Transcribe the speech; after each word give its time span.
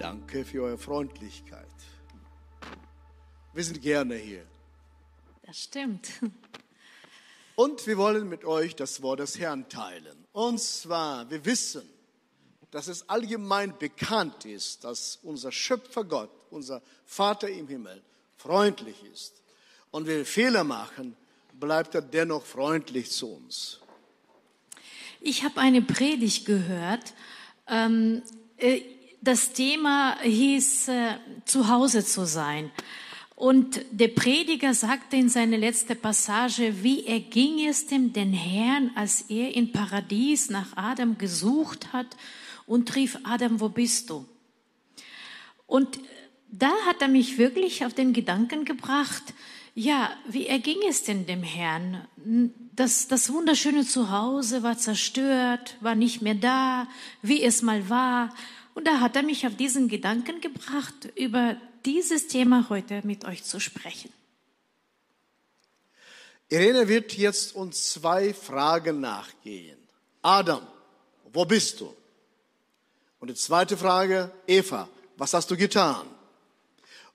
Danke 0.00 0.46
für 0.46 0.62
eure 0.62 0.78
Freundlichkeit. 0.78 1.66
Wir 3.52 3.62
sind 3.62 3.82
gerne 3.82 4.14
hier. 4.14 4.46
Das 5.42 5.64
stimmt. 5.64 6.08
Und 7.54 7.86
wir 7.86 7.98
wollen 7.98 8.26
mit 8.26 8.46
euch 8.46 8.74
das 8.74 9.02
Wort 9.02 9.20
des 9.20 9.38
Herrn 9.38 9.68
teilen. 9.68 10.16
Und 10.32 10.58
zwar, 10.58 11.30
wir 11.30 11.44
wissen, 11.44 11.82
dass 12.70 12.88
es 12.88 13.10
allgemein 13.10 13.76
bekannt 13.76 14.46
ist, 14.46 14.84
dass 14.84 15.18
unser 15.22 15.52
Schöpfer 15.52 16.04
Gott, 16.04 16.30
unser 16.48 16.80
Vater 17.04 17.50
im 17.50 17.68
Himmel, 17.68 18.02
freundlich 18.38 19.04
ist. 19.12 19.42
Und 19.90 20.06
wenn 20.06 20.16
wir 20.16 20.24
Fehler 20.24 20.64
machen, 20.64 21.14
bleibt 21.52 21.94
er 21.94 22.00
dennoch 22.00 22.46
freundlich 22.46 23.10
zu 23.10 23.34
uns. 23.34 23.80
Ich 25.20 25.44
habe 25.44 25.60
eine 25.60 25.82
Predigt 25.82 26.46
gehört. 26.46 27.12
Ähm, 27.66 28.22
äh, 28.56 28.80
das 29.20 29.52
Thema 29.52 30.18
hieß, 30.22 30.88
äh, 30.88 31.14
zu 31.44 31.68
Hause 31.68 32.04
zu 32.04 32.24
sein. 32.26 32.70
Und 33.36 33.80
der 33.90 34.08
Prediger 34.08 34.74
sagte 34.74 35.16
in 35.16 35.30
seiner 35.30 35.56
letzten 35.56 35.96
Passage, 35.96 36.82
wie 36.82 37.06
erging 37.06 37.66
es 37.66 37.86
dem 37.86 38.12
den 38.12 38.34
Herrn, 38.34 38.90
als 38.94 39.22
er 39.30 39.54
in 39.54 39.72
Paradies 39.72 40.50
nach 40.50 40.76
Adam 40.76 41.16
gesucht 41.16 41.92
hat 41.92 42.06
und 42.66 42.94
rief, 42.96 43.18
Adam, 43.24 43.60
wo 43.60 43.70
bist 43.70 44.10
du? 44.10 44.26
Und 45.66 45.98
da 46.50 46.70
hat 46.86 47.00
er 47.00 47.08
mich 47.08 47.38
wirklich 47.38 47.84
auf 47.86 47.94
den 47.94 48.12
Gedanken 48.12 48.64
gebracht, 48.64 49.22
ja, 49.74 50.10
wie 50.26 50.46
erging 50.46 50.78
es 50.88 51.04
denn 51.04 51.26
dem 51.26 51.42
Herrn? 51.42 52.06
Das, 52.76 53.08
das 53.08 53.32
wunderschöne 53.32 53.86
Zuhause 53.86 54.62
war 54.62 54.76
zerstört, 54.76 55.76
war 55.80 55.94
nicht 55.94 56.20
mehr 56.20 56.34
da, 56.34 56.88
wie 57.22 57.42
es 57.42 57.62
mal 57.62 57.88
war. 57.88 58.34
Und 58.80 58.86
da 58.86 59.00
hat 59.00 59.14
er 59.14 59.22
mich 59.22 59.46
auf 59.46 59.54
diesen 59.56 59.88
Gedanken 59.88 60.40
gebracht, 60.40 61.12
über 61.14 61.54
dieses 61.84 62.28
Thema 62.28 62.70
heute 62.70 63.02
mit 63.04 63.26
euch 63.26 63.44
zu 63.44 63.60
sprechen. 63.60 64.10
Irene 66.48 66.88
wird 66.88 67.12
jetzt 67.12 67.54
uns 67.54 67.90
zwei 67.90 68.32
Fragen 68.32 69.00
nachgehen. 69.00 69.76
Adam, 70.22 70.66
wo 71.30 71.44
bist 71.44 71.82
du? 71.82 71.94
Und 73.18 73.28
die 73.28 73.34
zweite 73.34 73.76
Frage, 73.76 74.32
Eva, 74.46 74.88
was 75.18 75.34
hast 75.34 75.50
du 75.50 75.58
getan? 75.58 76.06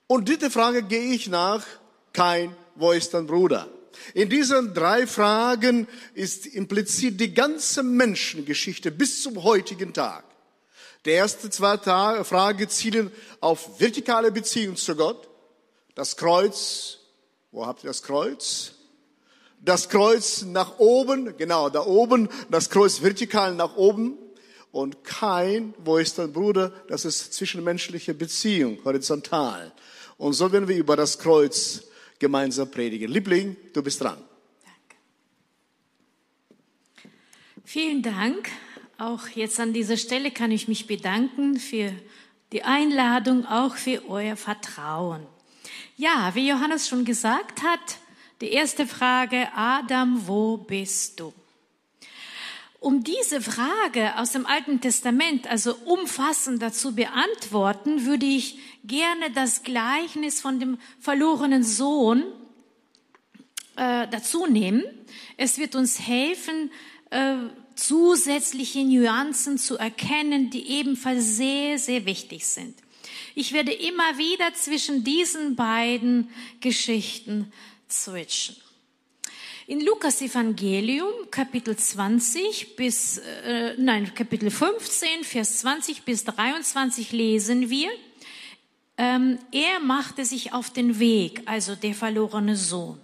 Und 0.06 0.28
dritte 0.28 0.52
Frage 0.52 0.84
gehe 0.84 1.14
ich 1.14 1.26
nach, 1.26 1.66
kein, 2.12 2.54
wo 2.76 2.92
ist 2.92 3.12
dein 3.12 3.26
Bruder? 3.26 3.68
In 4.14 4.30
diesen 4.30 4.72
drei 4.72 5.04
Fragen 5.08 5.88
ist 6.14 6.46
implizit 6.46 7.18
die 7.18 7.34
ganze 7.34 7.82
Menschengeschichte 7.82 8.92
bis 8.92 9.20
zum 9.20 9.42
heutigen 9.42 9.92
Tag. 9.92 10.22
Die 11.06 11.12
erste 11.12 11.48
zwei 11.50 11.78
Frage 12.24 12.66
zielen 12.66 13.12
auf 13.40 13.78
vertikale 13.80 14.32
Beziehung 14.32 14.74
zu 14.74 14.96
Gott. 14.96 15.28
Das 15.94 16.16
Kreuz, 16.16 16.98
wo 17.52 17.64
habt 17.64 17.84
ihr 17.84 17.90
das 17.90 18.02
Kreuz? 18.02 18.72
Das 19.60 19.88
Kreuz 19.88 20.42
nach 20.42 20.80
oben, 20.80 21.36
genau, 21.36 21.70
da 21.70 21.86
oben, 21.86 22.28
das 22.50 22.70
Kreuz 22.70 23.02
vertikal 23.02 23.54
nach 23.54 23.76
oben. 23.76 24.18
Und 24.72 25.04
kein, 25.04 25.74
wo 25.78 25.96
ist 25.96 26.18
dein 26.18 26.32
Bruder? 26.32 26.72
Das 26.88 27.04
ist 27.04 27.32
zwischenmenschliche 27.34 28.12
Beziehung, 28.12 28.78
horizontal. 28.84 29.72
Und 30.18 30.32
so 30.32 30.50
werden 30.50 30.66
wir 30.66 30.76
über 30.76 30.96
das 30.96 31.20
Kreuz 31.20 31.84
gemeinsam 32.18 32.68
predigen. 32.68 33.10
Liebling, 33.10 33.56
du 33.72 33.80
bist 33.80 34.00
dran. 34.00 34.18
Danke. 34.64 34.96
Vielen 37.64 38.02
Dank. 38.02 38.50
Auch 38.98 39.28
jetzt 39.28 39.60
an 39.60 39.74
dieser 39.74 39.98
Stelle 39.98 40.30
kann 40.30 40.50
ich 40.50 40.68
mich 40.68 40.86
bedanken 40.86 41.58
für 41.58 41.92
die 42.52 42.62
Einladung, 42.62 43.44
auch 43.44 43.76
für 43.76 44.08
euer 44.08 44.36
Vertrauen. 44.36 45.26
Ja, 45.98 46.34
wie 46.34 46.48
Johannes 46.48 46.88
schon 46.88 47.04
gesagt 47.04 47.62
hat, 47.62 47.98
die 48.40 48.52
erste 48.52 48.86
Frage, 48.86 49.48
Adam, 49.54 50.26
wo 50.26 50.56
bist 50.56 51.20
du? 51.20 51.34
Um 52.80 53.04
diese 53.04 53.42
Frage 53.42 54.16
aus 54.16 54.32
dem 54.32 54.46
Alten 54.46 54.80
Testament 54.80 55.46
also 55.46 55.74
umfassender 55.84 56.72
zu 56.72 56.94
beantworten, 56.94 58.06
würde 58.06 58.24
ich 58.24 58.58
gerne 58.84 59.30
das 59.30 59.62
Gleichnis 59.62 60.40
von 60.40 60.58
dem 60.58 60.78
verlorenen 61.00 61.64
Sohn 61.64 62.22
äh, 63.76 64.06
dazu 64.08 64.46
nehmen. 64.46 64.84
Es 65.36 65.58
wird 65.58 65.74
uns 65.74 66.00
helfen, 66.00 66.70
äh, 67.10 67.36
zusätzliche 67.76 68.84
Nuancen 68.84 69.58
zu 69.58 69.76
erkennen, 69.76 70.50
die 70.50 70.66
ebenfalls 70.68 71.36
sehr, 71.36 71.78
sehr 71.78 72.04
wichtig 72.06 72.46
sind. 72.46 72.74
Ich 73.34 73.52
werde 73.52 73.72
immer 73.72 74.18
wieder 74.18 74.54
zwischen 74.54 75.04
diesen 75.04 75.56
beiden 75.56 76.30
Geschichten 76.60 77.52
switchen. 77.88 78.56
In 79.68 79.80
Lukas 79.80 80.22
Evangelium 80.22 81.12
Kapitel 81.30 81.76
20 81.76 82.76
bis 82.76 83.18
äh, 83.18 83.74
nein 83.76 84.14
Kapitel 84.14 84.50
15 84.50 85.24
Vers 85.24 85.58
20 85.58 86.04
bis 86.04 86.24
23 86.24 87.10
lesen 87.10 87.68
wir 87.68 87.90
ähm, 88.96 89.38
er 89.50 89.80
machte 89.80 90.24
sich 90.24 90.52
auf 90.52 90.70
den 90.70 91.00
Weg 91.00 91.42
also 91.46 91.74
der 91.74 91.94
verlorene 91.94 92.54
Sohn 92.54 93.00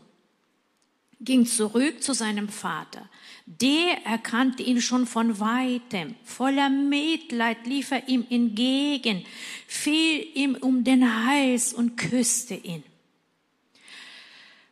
ging 1.25 1.47
zurück 1.47 2.03
zu 2.03 2.13
seinem 2.13 2.49
Vater 2.49 3.09
der 3.47 4.05
erkannte 4.05 4.63
ihn 4.63 4.81
schon 4.81 5.07
von 5.07 5.41
weitem. 5.41 6.15
Voller 6.25 6.71
Mitleid 6.71 7.67
lief 7.67 7.91
er 7.91 8.09
ihm 8.09 8.25
entgegen, 8.31 9.25
fiel 9.67 10.27
ihm 10.35 10.57
um 10.61 10.85
den 10.85 11.27
Hals 11.27 11.73
und 11.73 11.97
küsste 11.97 12.55
ihn. 12.55 12.85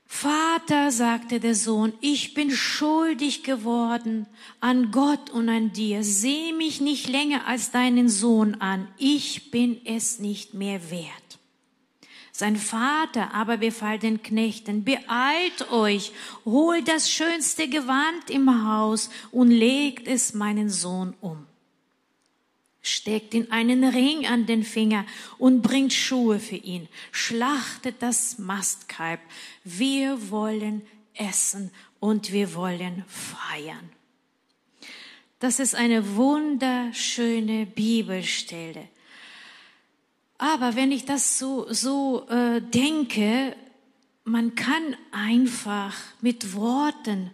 Vater, 0.06 0.90
sagte 0.90 1.38
der 1.38 1.54
Sohn, 1.54 1.92
ich 2.00 2.34
bin 2.34 2.50
schuldig 2.50 3.44
geworden 3.44 4.26
an 4.58 4.90
Gott 4.90 5.30
und 5.30 5.48
an 5.48 5.72
dir. 5.72 6.02
Seh 6.02 6.52
mich 6.52 6.80
nicht 6.80 7.08
länger 7.08 7.46
als 7.46 7.70
deinen 7.70 8.08
Sohn 8.08 8.56
an. 8.56 8.88
Ich 8.98 9.50
bin 9.50 9.80
es 9.84 10.18
nicht 10.18 10.52
mehr 10.52 10.90
wert. 10.90 11.19
Sein 12.40 12.56
Vater 12.56 13.34
aber 13.34 13.58
befahl 13.58 13.98
den 13.98 14.22
Knechten, 14.22 14.82
beeilt 14.82 15.70
euch, 15.70 16.10
holt 16.46 16.88
das 16.88 17.10
schönste 17.10 17.68
Gewand 17.68 18.30
im 18.30 18.66
Haus 18.66 19.10
und 19.30 19.50
legt 19.50 20.08
es 20.08 20.32
meinen 20.32 20.70
Sohn 20.70 21.12
um. 21.20 21.46
Steckt 22.80 23.34
ihn 23.34 23.50
einen 23.50 23.84
Ring 23.84 24.26
an 24.26 24.46
den 24.46 24.64
Finger 24.64 25.04
und 25.36 25.60
bringt 25.60 25.92
Schuhe 25.92 26.40
für 26.40 26.56
ihn. 26.56 26.88
Schlachtet 27.12 27.96
das 27.98 28.38
Mastkalb. 28.38 29.20
Wir 29.62 30.30
wollen 30.30 30.80
essen 31.12 31.70
und 31.98 32.32
wir 32.32 32.54
wollen 32.54 33.04
feiern. 33.06 33.90
Das 35.40 35.60
ist 35.60 35.74
eine 35.74 36.16
wunderschöne 36.16 37.66
Bibelstelle. 37.66 38.88
Aber 40.42 40.74
wenn 40.74 40.90
ich 40.90 41.04
das 41.04 41.38
so, 41.38 41.66
so 41.70 42.26
äh, 42.30 42.62
denke, 42.62 43.54
man 44.24 44.54
kann 44.54 44.96
einfach 45.12 45.94
mit 46.22 46.54
Worten 46.54 47.30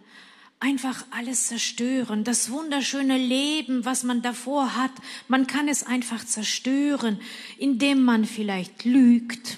einfach 0.59 1.05
alles 1.11 1.47
zerstören. 1.47 2.25
Das 2.25 2.51
wunderschöne 2.51 3.17
Leben, 3.17 3.85
was 3.85 4.03
man 4.03 4.21
davor 4.21 4.75
hat, 4.75 4.91
man 5.29 5.47
kann 5.47 5.69
es 5.69 5.83
einfach 5.83 6.25
zerstören, 6.25 7.17
indem 7.57 8.03
man 8.03 8.25
vielleicht 8.25 8.83
lügt, 8.83 9.57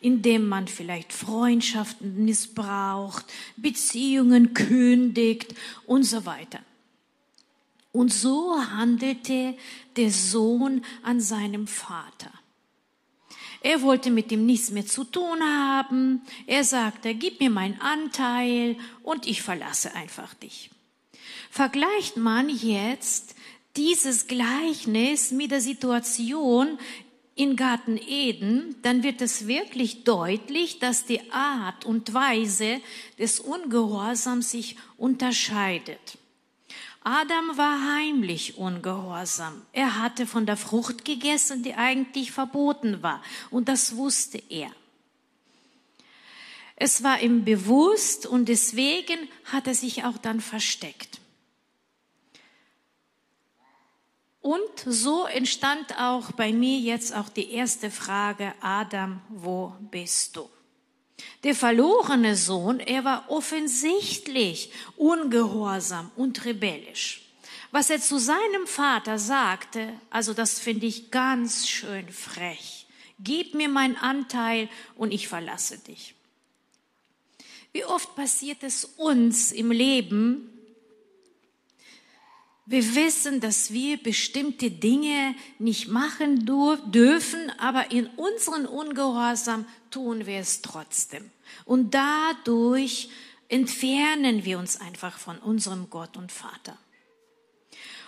indem 0.00 0.46
man 0.46 0.68
vielleicht 0.68 1.12
Freundschaften 1.12 2.24
missbraucht, 2.24 3.24
Beziehungen 3.56 4.54
kündigt 4.54 5.52
und 5.84 6.04
so 6.04 6.26
weiter. 6.26 6.60
Und 7.96 8.12
so 8.12 8.54
handelte 8.60 9.56
der 9.96 10.10
Sohn 10.10 10.84
an 11.02 11.18
seinem 11.18 11.66
Vater. 11.66 12.30
Er 13.66 13.82
wollte 13.82 14.12
mit 14.12 14.30
ihm 14.30 14.46
nichts 14.46 14.70
mehr 14.70 14.86
zu 14.86 15.02
tun 15.02 15.42
haben. 15.42 16.22
Er 16.46 16.62
sagte, 16.62 17.16
gib 17.16 17.40
mir 17.40 17.50
meinen 17.50 17.80
Anteil 17.80 18.76
und 19.02 19.26
ich 19.26 19.42
verlasse 19.42 19.92
einfach 19.96 20.34
dich. 20.34 20.70
Vergleicht 21.50 22.16
man 22.16 22.48
jetzt 22.48 23.34
dieses 23.76 24.28
Gleichnis 24.28 25.32
mit 25.32 25.50
der 25.50 25.60
Situation 25.60 26.78
in 27.34 27.56
Garten 27.56 27.98
Eden, 27.98 28.76
dann 28.82 29.02
wird 29.02 29.20
es 29.20 29.48
wirklich 29.48 30.04
deutlich, 30.04 30.78
dass 30.78 31.04
die 31.04 31.32
Art 31.32 31.84
und 31.84 32.14
Weise 32.14 32.80
des 33.18 33.40
Ungehorsams 33.40 34.52
sich 34.52 34.76
unterscheidet. 34.96 36.15
Adam 37.08 37.56
war 37.56 37.94
heimlich 37.94 38.58
ungehorsam. 38.58 39.64
Er 39.72 40.00
hatte 40.00 40.26
von 40.26 40.44
der 40.44 40.56
Frucht 40.56 41.04
gegessen, 41.04 41.62
die 41.62 41.74
eigentlich 41.74 42.32
verboten 42.32 43.00
war. 43.00 43.22
Und 43.52 43.68
das 43.68 43.94
wusste 43.94 44.42
er. 44.48 44.72
Es 46.74 47.04
war 47.04 47.20
ihm 47.20 47.44
bewusst 47.44 48.26
und 48.26 48.48
deswegen 48.48 49.28
hat 49.44 49.68
er 49.68 49.76
sich 49.76 50.02
auch 50.02 50.18
dann 50.18 50.40
versteckt. 50.40 51.20
Und 54.40 54.60
so 54.84 55.26
entstand 55.26 55.96
auch 56.00 56.32
bei 56.32 56.52
mir 56.52 56.76
jetzt 56.80 57.14
auch 57.14 57.28
die 57.28 57.52
erste 57.52 57.92
Frage, 57.92 58.52
Adam, 58.60 59.20
wo 59.28 59.76
bist 59.92 60.34
du? 60.34 60.50
Der 61.44 61.54
verlorene 61.54 62.36
Sohn, 62.36 62.80
er 62.80 63.04
war 63.04 63.30
offensichtlich 63.30 64.70
ungehorsam 64.96 66.10
und 66.16 66.44
rebellisch. 66.44 67.22
Was 67.70 67.90
er 67.90 68.00
zu 68.00 68.18
seinem 68.18 68.66
Vater 68.66 69.18
sagte, 69.18 69.92
also 70.10 70.34
das 70.34 70.58
finde 70.58 70.86
ich 70.86 71.10
ganz 71.10 71.68
schön 71.68 72.08
frech. 72.08 72.86
Gib 73.18 73.54
mir 73.54 73.68
meinen 73.68 73.96
Anteil 73.96 74.68
und 74.94 75.12
ich 75.12 75.28
verlasse 75.28 75.78
dich. 75.78 76.14
Wie 77.72 77.84
oft 77.84 78.14
passiert 78.14 78.62
es 78.62 78.84
uns 78.84 79.52
im 79.52 79.70
Leben, 79.70 80.55
wir 82.66 82.96
wissen, 82.96 83.40
dass 83.40 83.72
wir 83.72 83.96
bestimmte 83.96 84.72
Dinge 84.72 85.36
nicht 85.60 85.86
machen 85.86 86.44
dürfen, 86.44 87.52
aber 87.58 87.92
in 87.92 88.06
unseren 88.16 88.66
Ungehorsam 88.66 89.64
tun 89.92 90.26
wir 90.26 90.40
es 90.40 90.62
trotzdem. 90.62 91.30
Und 91.64 91.94
dadurch 91.94 93.08
entfernen 93.48 94.44
wir 94.44 94.58
uns 94.58 94.80
einfach 94.80 95.16
von 95.16 95.38
unserem 95.38 95.88
Gott 95.90 96.16
und 96.16 96.32
Vater. 96.32 96.76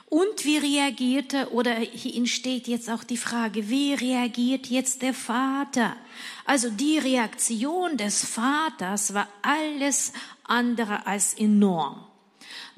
Und 0.06 0.44
wie 0.44 0.56
reagierte, 0.56 1.52
oder 1.52 1.74
hier 1.74 2.16
entsteht 2.16 2.66
jetzt 2.66 2.90
auch 2.90 3.04
die 3.04 3.18
Frage, 3.18 3.68
wie 3.68 3.92
reagiert 3.92 4.66
jetzt 4.66 5.02
der 5.02 5.14
Vater? 5.14 5.96
Also 6.46 6.70
die 6.70 6.98
Reaktion 6.98 7.96
des 7.96 8.24
Vaters 8.24 9.14
war 9.14 9.28
alles 9.42 10.12
andere 10.44 11.06
als 11.06 11.34
enorm. 11.34 12.07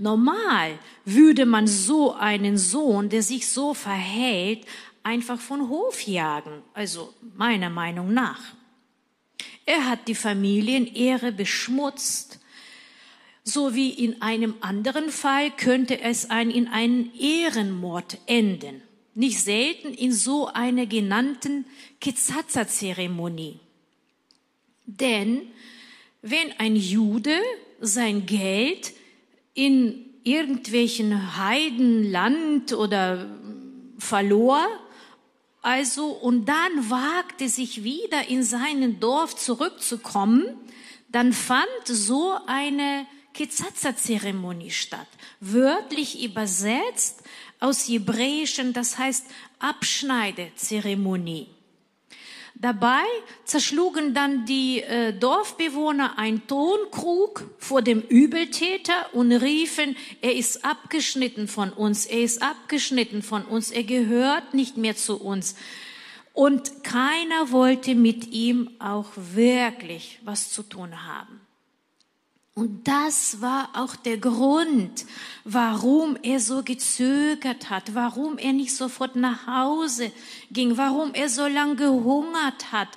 Normal 0.00 0.79
würde 1.05 1.44
man 1.44 1.67
so 1.67 2.14
einen 2.14 2.56
Sohn, 2.56 3.11
der 3.11 3.23
sich 3.23 3.49
so 3.49 3.75
verhält, 3.75 4.64
einfach 5.02 5.38
von 5.38 5.69
Hof 5.69 6.00
jagen, 6.06 6.62
also 6.73 7.12
meiner 7.37 7.69
Meinung 7.69 8.14
nach. 8.14 8.41
Er 9.67 9.87
hat 9.87 10.08
die 10.08 10.14
Familienehre 10.14 11.32
beschmutzt, 11.32 12.41
so 13.44 13.75
wie 13.75 13.91
in 13.91 14.23
einem 14.23 14.55
anderen 14.62 15.11
Fall 15.11 15.50
könnte 15.50 16.00
es 16.00 16.31
ein, 16.31 16.50
in 16.50 16.69
einen 16.69 17.14
Ehrenmord 17.14 18.17
enden. 18.25 18.81
Nicht 19.14 19.41
selten 19.43 19.93
in 19.93 20.12
so 20.14 20.46
einer 20.46 20.87
genannten 20.87 21.67
Ketzatzer-Zeremonie. 22.00 23.61
Denn 24.87 25.43
wenn 26.23 26.53
ein 26.58 26.75
Jude 26.75 27.37
sein 27.81 28.25
Geld 28.25 28.94
in 29.55 30.11
irgendwelchen 30.25 31.37
Heidenland 31.37 32.73
oder 32.73 33.26
verlor, 33.99 34.67
also 35.62 36.06
und 36.08 36.47
dann 36.47 36.91
wagte 36.91 37.49
sich 37.49 37.85
wieder 37.85 38.29
in 38.29 38.43
seinen 38.43 39.00
Dorf 39.00 39.37
zurückzukommen, 39.37 40.44
dann 41.08 41.32
fand 41.32 41.67
so 41.85 42.37
eine 42.47 43.06
Ketzatzer-Zeremonie 43.35 44.70
statt. 44.70 45.06
Wörtlich 45.41 46.23
übersetzt 46.25 47.23
aus 47.58 47.88
Hebräischen, 47.88 48.73
das 48.73 48.99
heißt 48.99 49.26
Abschneidezeremonie. 49.58 51.49
Dabei 52.60 53.04
zerschlugen 53.46 54.12
dann 54.12 54.44
die 54.44 54.82
äh, 54.82 55.14
Dorfbewohner 55.14 56.18
ein 56.18 56.46
Tonkrug 56.46 57.48
vor 57.56 57.80
dem 57.80 58.02
Übeltäter 58.02 59.14
und 59.14 59.32
riefen, 59.32 59.96
er 60.20 60.36
ist 60.36 60.62
abgeschnitten 60.62 61.48
von 61.48 61.72
uns, 61.72 62.04
er 62.04 62.20
ist 62.20 62.42
abgeschnitten 62.42 63.22
von 63.22 63.46
uns, 63.46 63.70
er 63.70 63.84
gehört 63.84 64.52
nicht 64.52 64.76
mehr 64.76 64.94
zu 64.94 65.18
uns. 65.18 65.56
Und 66.34 66.84
keiner 66.84 67.50
wollte 67.50 67.94
mit 67.94 68.30
ihm 68.30 68.70
auch 68.78 69.08
wirklich 69.16 70.20
was 70.22 70.52
zu 70.52 70.62
tun 70.62 71.06
haben. 71.06 71.40
Und 72.60 72.86
das 72.86 73.40
war 73.40 73.70
auch 73.72 73.96
der 73.96 74.18
Grund, 74.18 75.06
warum 75.44 76.18
er 76.22 76.40
so 76.40 76.62
gezögert 76.62 77.70
hat, 77.70 77.94
warum 77.94 78.36
er 78.36 78.52
nicht 78.52 78.76
sofort 78.76 79.16
nach 79.16 79.46
Hause 79.46 80.12
ging, 80.50 80.76
warum 80.76 81.14
er 81.14 81.30
so 81.30 81.46
lange 81.46 81.76
gehungert 81.76 82.70
hat 82.70 82.88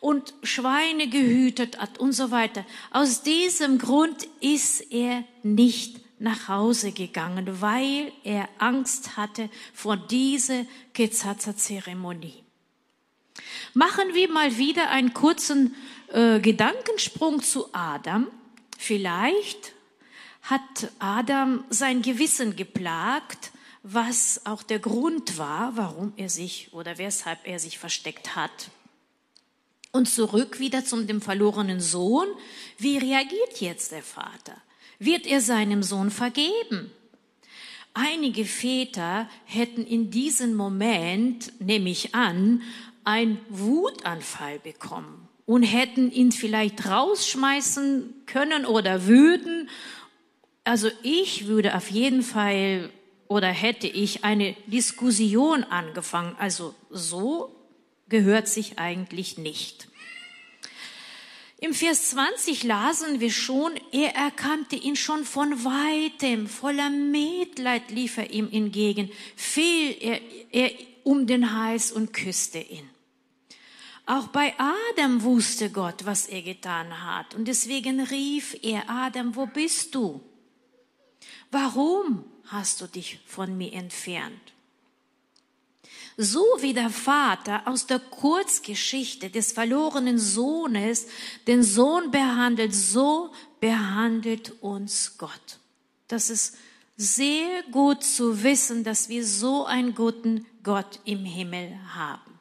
und 0.00 0.34
Schweine 0.42 1.06
gehütet 1.08 1.78
hat 1.78 1.98
und 2.00 2.14
so 2.14 2.32
weiter. 2.32 2.66
Aus 2.90 3.22
diesem 3.22 3.78
Grund 3.78 4.26
ist 4.40 4.80
er 4.90 5.22
nicht 5.44 6.00
nach 6.18 6.48
Hause 6.48 6.90
gegangen, 6.90 7.60
weil 7.60 8.10
er 8.24 8.48
Angst 8.58 9.16
hatte 9.16 9.50
vor 9.72 9.96
dieser 9.96 10.66
Gezatzer-Zeremonie. 10.94 12.42
Machen 13.72 14.14
wir 14.14 14.32
mal 14.32 14.58
wieder 14.58 14.90
einen 14.90 15.14
kurzen 15.14 15.76
äh, 16.08 16.40
Gedankensprung 16.40 17.40
zu 17.40 17.72
Adam. 17.72 18.26
Vielleicht 18.78 19.72
hat 20.42 20.92
Adam 20.98 21.64
sein 21.70 22.02
Gewissen 22.02 22.56
geplagt, 22.56 23.50
was 23.82 24.44
auch 24.46 24.62
der 24.62 24.78
Grund 24.78 25.38
war, 25.38 25.76
warum 25.76 26.12
er 26.16 26.28
sich 26.28 26.72
oder 26.72 26.98
weshalb 26.98 27.46
er 27.46 27.58
sich 27.58 27.78
versteckt 27.78 28.36
hat. 28.36 28.70
Und 29.92 30.08
zurück 30.08 30.60
wieder 30.60 30.84
zum 30.84 31.06
dem 31.06 31.20
verlorenen 31.20 31.80
Sohn. 31.80 32.26
Wie 32.78 32.98
reagiert 32.98 33.60
jetzt 33.60 33.92
der 33.92 34.02
Vater? 34.02 34.56
Wird 34.98 35.26
er 35.26 35.40
seinem 35.40 35.82
Sohn 35.82 36.10
vergeben? 36.10 36.90
Einige 37.94 38.44
Väter 38.44 39.28
hätten 39.46 39.86
in 39.86 40.10
diesem 40.10 40.54
Moment, 40.54 41.52
nehme 41.60 41.88
ich 41.88 42.14
an, 42.14 42.62
einen 43.04 43.38
Wutanfall 43.48 44.58
bekommen 44.58 45.25
und 45.46 45.62
hätten 45.62 46.10
ihn 46.10 46.32
vielleicht 46.32 46.86
rausschmeißen 46.86 48.24
können 48.26 48.66
oder 48.66 49.06
würden. 49.06 49.70
Also 50.64 50.90
ich 51.02 51.46
würde 51.46 51.76
auf 51.76 51.90
jeden 51.90 52.22
Fall 52.22 52.90
oder 53.28 53.48
hätte 53.48 53.86
ich 53.86 54.24
eine 54.24 54.56
Diskussion 54.66 55.64
angefangen. 55.64 56.36
Also 56.38 56.74
so 56.90 57.54
gehört 58.08 58.48
sich 58.48 58.78
eigentlich 58.78 59.38
nicht. 59.38 59.88
Im 61.58 61.72
Vers 61.72 62.10
20 62.10 62.64
lasen 62.64 63.20
wir 63.20 63.30
schon, 63.30 63.72
er 63.90 64.14
erkannte 64.14 64.76
ihn 64.76 64.94
schon 64.94 65.24
von 65.24 65.64
weitem, 65.64 66.48
voller 66.48 66.90
Mitleid 66.90 67.90
lief 67.90 68.18
er 68.18 68.30
ihm 68.30 68.50
entgegen, 68.52 69.10
fiel 69.36 69.96
er, 70.00 70.20
er 70.52 70.70
um 71.02 71.26
den 71.26 71.58
Hals 71.58 71.92
und 71.92 72.12
küsste 72.12 72.58
ihn. 72.58 72.90
Auch 74.06 74.28
bei 74.28 74.54
Adam 74.56 75.22
wusste 75.24 75.68
Gott, 75.68 76.06
was 76.06 76.26
er 76.26 76.42
getan 76.42 77.04
hat. 77.04 77.34
Und 77.34 77.46
deswegen 77.46 78.00
rief 78.00 78.56
er 78.62 78.88
Adam, 78.88 79.34
wo 79.34 79.46
bist 79.46 79.96
du? 79.96 80.20
Warum 81.50 82.24
hast 82.44 82.80
du 82.80 82.86
dich 82.86 83.18
von 83.26 83.56
mir 83.56 83.72
entfernt? 83.72 84.52
So 86.16 86.44
wie 86.60 86.72
der 86.72 86.90
Vater 86.90 87.66
aus 87.66 87.86
der 87.86 87.98
Kurzgeschichte 87.98 89.28
des 89.28 89.52
verlorenen 89.52 90.18
Sohnes 90.18 91.08
den 91.48 91.62
Sohn 91.62 92.10
behandelt, 92.10 92.74
so 92.74 93.32
behandelt 93.60 94.62
uns 94.62 95.18
Gott. 95.18 95.58
Das 96.08 96.30
ist 96.30 96.56
sehr 96.96 97.64
gut 97.72 98.02
zu 98.04 98.42
wissen, 98.42 98.84
dass 98.84 99.08
wir 99.08 99.26
so 99.26 99.66
einen 99.66 99.94
guten 99.94 100.46
Gott 100.62 101.00
im 101.04 101.24
Himmel 101.24 101.76
haben. 101.94 102.35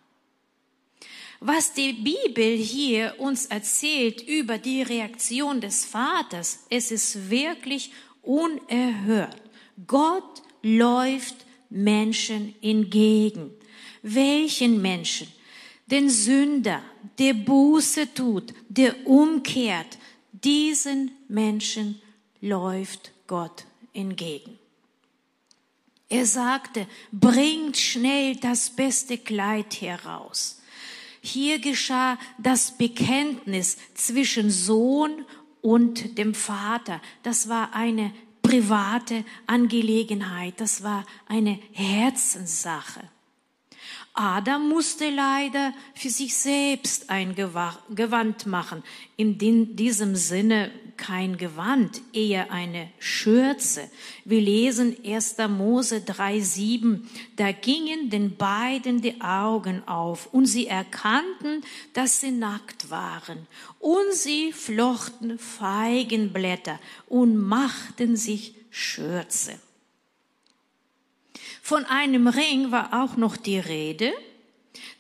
Was 1.40 1.74
die 1.74 1.94
Bibel 1.94 2.58
hier 2.58 3.16
uns 3.20 3.46
erzählt 3.48 4.22
über 4.22 4.58
die 4.58 4.82
Reaktion 4.82 5.62
des 5.62 5.86
Vaters, 5.86 6.66
es 6.70 6.92
ist 6.92 7.30
wirklich 7.30 7.92
unerhört. 8.22 9.42
Gott 9.86 10.42
läuft 10.62 11.36
Menschen 11.70 12.56
entgegen. 12.62 13.52
Welchen 14.02 14.82
Menschen? 14.82 15.28
Den 15.88 16.10
Sünder, 16.10 16.82
der 17.20 17.34
Buße 17.34 18.14
tut, 18.14 18.54
der 18.70 19.06
umkehrt. 19.06 19.98
Diesen 20.32 21.12
Menschen 21.28 22.02
läuft 22.42 23.12
Gott 23.28 23.66
entgegen. 23.94 24.58
Er 26.08 26.26
sagte, 26.26 26.88
bringt 27.12 27.78
schnell 27.78 28.36
das 28.36 28.70
beste 28.70 29.18
Kleid 29.18 29.82
heraus. 29.82 30.62
Hier 31.26 31.58
geschah 31.58 32.20
das 32.38 32.78
Bekenntnis 32.78 33.78
zwischen 33.96 34.52
Sohn 34.52 35.26
und 35.64 36.20
dem 36.20 36.36
Vater. 36.36 37.02
Das 37.24 37.50
war 37.50 37.74
eine 37.74 38.14
private 38.44 39.26
Angelegenheit. 39.48 40.54
Das 40.62 40.84
war 40.84 41.04
eine 41.28 41.60
Herzenssache. 41.72 43.02
Adam 44.14 44.70
musste 44.70 45.10
leider 45.10 45.74
für 45.96 46.10
sich 46.10 46.36
selbst 46.38 47.10
ein 47.10 47.34
Gewand 47.34 48.46
machen. 48.46 48.84
In 49.18 49.40
diesem 49.76 50.16
Sinne, 50.16 50.70
kein 50.98 51.38
Gewand, 51.38 52.02
eher 52.14 52.52
eine 52.52 52.90
Schürze. 53.00 53.90
Wir 54.24 54.42
lesen 54.42 54.96
1. 55.06 55.38
Mose 55.50 55.98
3,7. 55.98 57.02
Da 57.36 57.52
gingen 57.52 58.10
den 58.10 58.36
beiden 58.36 59.02
die 59.02 59.22
Augen 59.22 59.88
auf 59.88 60.34
und 60.34 60.46
sie 60.46 60.68
erkannten, 60.68 61.64
dass 61.94 62.22
sie 62.22 62.32
nackt 62.32 62.90
waren. 62.90 63.48
Und 63.80 64.14
sie 64.14 64.52
flochten 64.52 65.38
Feigenblätter 65.38 66.80
und 67.08 67.38
machten 67.38 68.16
sich 68.16 68.56
Schürze. 68.70 69.60
Von 71.62 71.86
einem 71.86 72.28
Ring 72.28 72.72
war 72.72 73.04
auch 73.04 73.18
noch 73.18 73.38
die 73.38 73.58
Rede. 73.58 74.14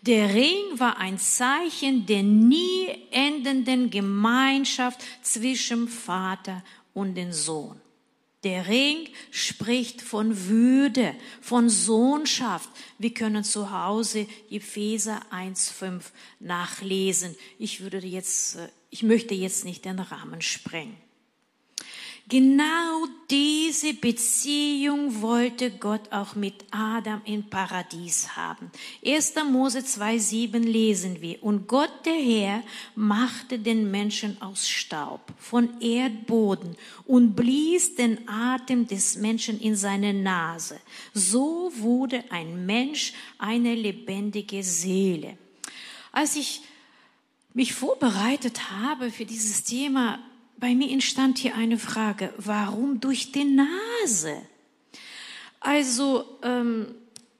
Der 0.05 0.35
Ring 0.35 0.77
war 0.77 0.97
ein 0.97 1.17
Zeichen 1.17 2.05
der 2.05 2.21
nie 2.21 2.88
endenden 3.09 3.89
Gemeinschaft 3.89 5.03
zwischen 5.24 5.88
Vater 5.88 6.63
und 6.93 7.15
den 7.15 7.33
Sohn. 7.33 7.81
Der 8.43 8.67
Ring 8.67 9.09
spricht 9.31 10.03
von 10.03 10.47
Würde, 10.47 11.15
von 11.41 11.67
Sohnschaft. 11.69 12.69
Wir 13.00 13.12
können 13.15 13.43
zu 13.43 13.71
Hause 13.71 14.27
Epheser 14.51 15.21
1,5 15.31 16.03
nachlesen. 16.39 17.35
Ich 17.57 17.81
würde 17.81 17.97
jetzt, 17.97 18.57
äh, 18.57 18.69
ich 18.91 19.01
möchte 19.01 19.33
jetzt 19.33 19.65
nicht 19.65 19.85
den 19.85 19.97
Rahmen 19.97 20.43
sprengen. 20.43 21.04
Genau 22.27 23.05
diese 23.29 23.94
Beziehung 23.94 25.22
wollte 25.22 25.70
Gott 25.70 26.12
auch 26.12 26.34
mit 26.34 26.55
Adam 26.72 27.22
im 27.25 27.48
Paradies 27.48 28.36
haben. 28.36 28.72
1. 29.05 29.36
Mose 29.51 29.79
2,7 29.79 30.58
lesen 30.58 31.22
wir. 31.22 31.44
Und 31.44 31.67
Gott 31.67 31.91
der 32.03 32.15
Herr 32.15 32.63
machte 32.96 33.60
den 33.60 33.91
Menschen 33.91 34.41
aus 34.41 34.67
Staub, 34.67 35.22
von 35.38 35.79
Erdboden 35.79 36.75
und 37.05 37.36
blies 37.36 37.94
den 37.94 38.27
Atem 38.27 38.88
des 38.88 39.17
Menschen 39.17 39.62
in 39.62 39.75
seine 39.75 40.12
Nase. 40.12 40.79
So 41.13 41.72
wurde 41.75 42.24
ein 42.32 42.65
Mensch 42.65 43.13
eine 43.38 43.75
lebendige 43.75 44.63
Seele. 44.63 45.38
Als 46.12 46.36
ich 46.36 46.62
mich 47.53 47.74
vorbereitet 47.74 48.72
habe 48.72 49.12
für 49.12 49.25
dieses 49.25 49.63
Thema, 49.63 50.20
bei 50.57 50.75
mir 50.75 50.89
entstand 50.91 51.38
hier 51.38 51.55
eine 51.55 51.77
Frage, 51.77 52.33
warum 52.38 53.00
durch 53.00 53.31
die 53.31 53.45
Nase? 53.45 54.41
Also, 55.59 56.25
ähm, 56.43 56.95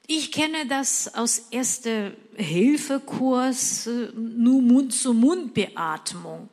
ich 0.08 0.32
kenne 0.32 0.68
das 0.68 1.14
aus 1.16 1.48
Erster 1.52 2.12
Hilfekurs, 2.36 3.88
äh, 3.88 4.10
nur 4.16 4.62
Mund-zu-Mund-Beatmung. 4.62 6.50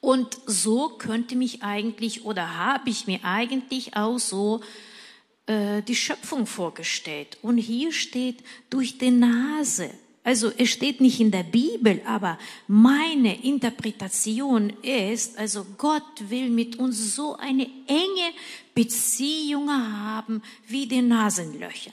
Und 0.00 0.38
so 0.46 0.88
könnte 0.88 1.36
mich 1.36 1.62
eigentlich 1.62 2.24
oder 2.24 2.56
habe 2.56 2.88
ich 2.90 3.06
mir 3.06 3.20
eigentlich 3.22 3.96
auch 3.96 4.18
so 4.18 4.62
äh, 5.46 5.82
die 5.82 5.94
Schöpfung 5.94 6.46
vorgestellt. 6.46 7.38
Und 7.42 7.58
hier 7.58 7.92
steht 7.92 8.42
durch 8.70 8.98
die 8.98 9.10
Nase. 9.10 9.90
Also 10.30 10.52
es 10.56 10.70
steht 10.70 11.00
nicht 11.00 11.18
in 11.18 11.32
der 11.32 11.42
Bibel, 11.42 12.00
aber 12.06 12.38
meine 12.68 13.42
Interpretation 13.42 14.70
ist, 14.80 15.36
also 15.36 15.66
Gott 15.76 16.30
will 16.30 16.50
mit 16.50 16.76
uns 16.78 17.16
so 17.16 17.34
eine 17.36 17.64
enge 17.88 18.30
Beziehung 18.72 19.68
haben 19.68 20.40
wie 20.68 20.86
die 20.86 21.02
Nasenlöcher. 21.02 21.90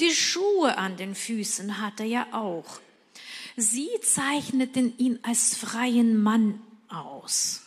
Die 0.00 0.10
Schuhe 0.10 0.76
an 0.76 0.96
den 0.96 1.14
Füßen 1.14 1.80
hat 1.80 2.00
er 2.00 2.06
ja 2.06 2.26
auch. 2.32 2.80
Sie 3.56 3.88
zeichneten 4.02 4.98
ihn 4.98 5.20
als 5.22 5.56
freien 5.56 6.20
Mann 6.20 6.60
aus. 6.88 7.62